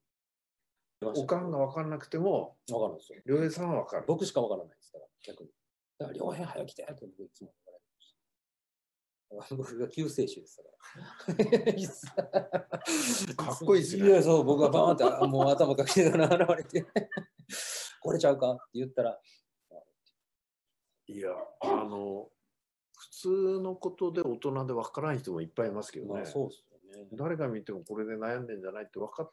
[1.02, 3.20] おかんがわかんなくても、わかるんですよ。
[3.26, 4.04] 良平さんはわかる。
[4.06, 5.50] 僕しかわからないですから、逆に。
[5.98, 7.90] だから、両辺早く来てって僕いつも言われて
[9.36, 9.54] ました。
[9.56, 10.70] 僕が救世主ですから。
[13.36, 16.86] かっこいいですねいや、そう、僕がバーンってあもう頭かけながら現れて、
[18.00, 19.20] これちゃうかって言ったら、
[21.08, 21.30] いや、
[21.60, 22.30] あの、
[22.96, 26.12] 普通のことで大人でわからない人もいっぱいいますけどね。
[26.14, 27.08] まあそうですよね。
[27.12, 29.30] 誰が見てもこれで悩んでんじゃないって分か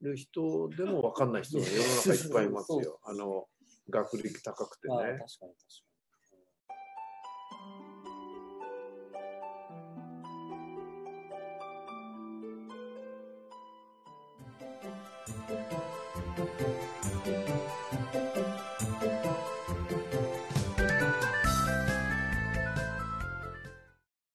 [0.00, 3.00] る人でも分かんない人が世の中いっぱいいますよ。
[3.04, 3.48] あの、
[3.90, 5.24] 学歴高くてまあ、確ねか。
[5.24, 5.52] に確かに。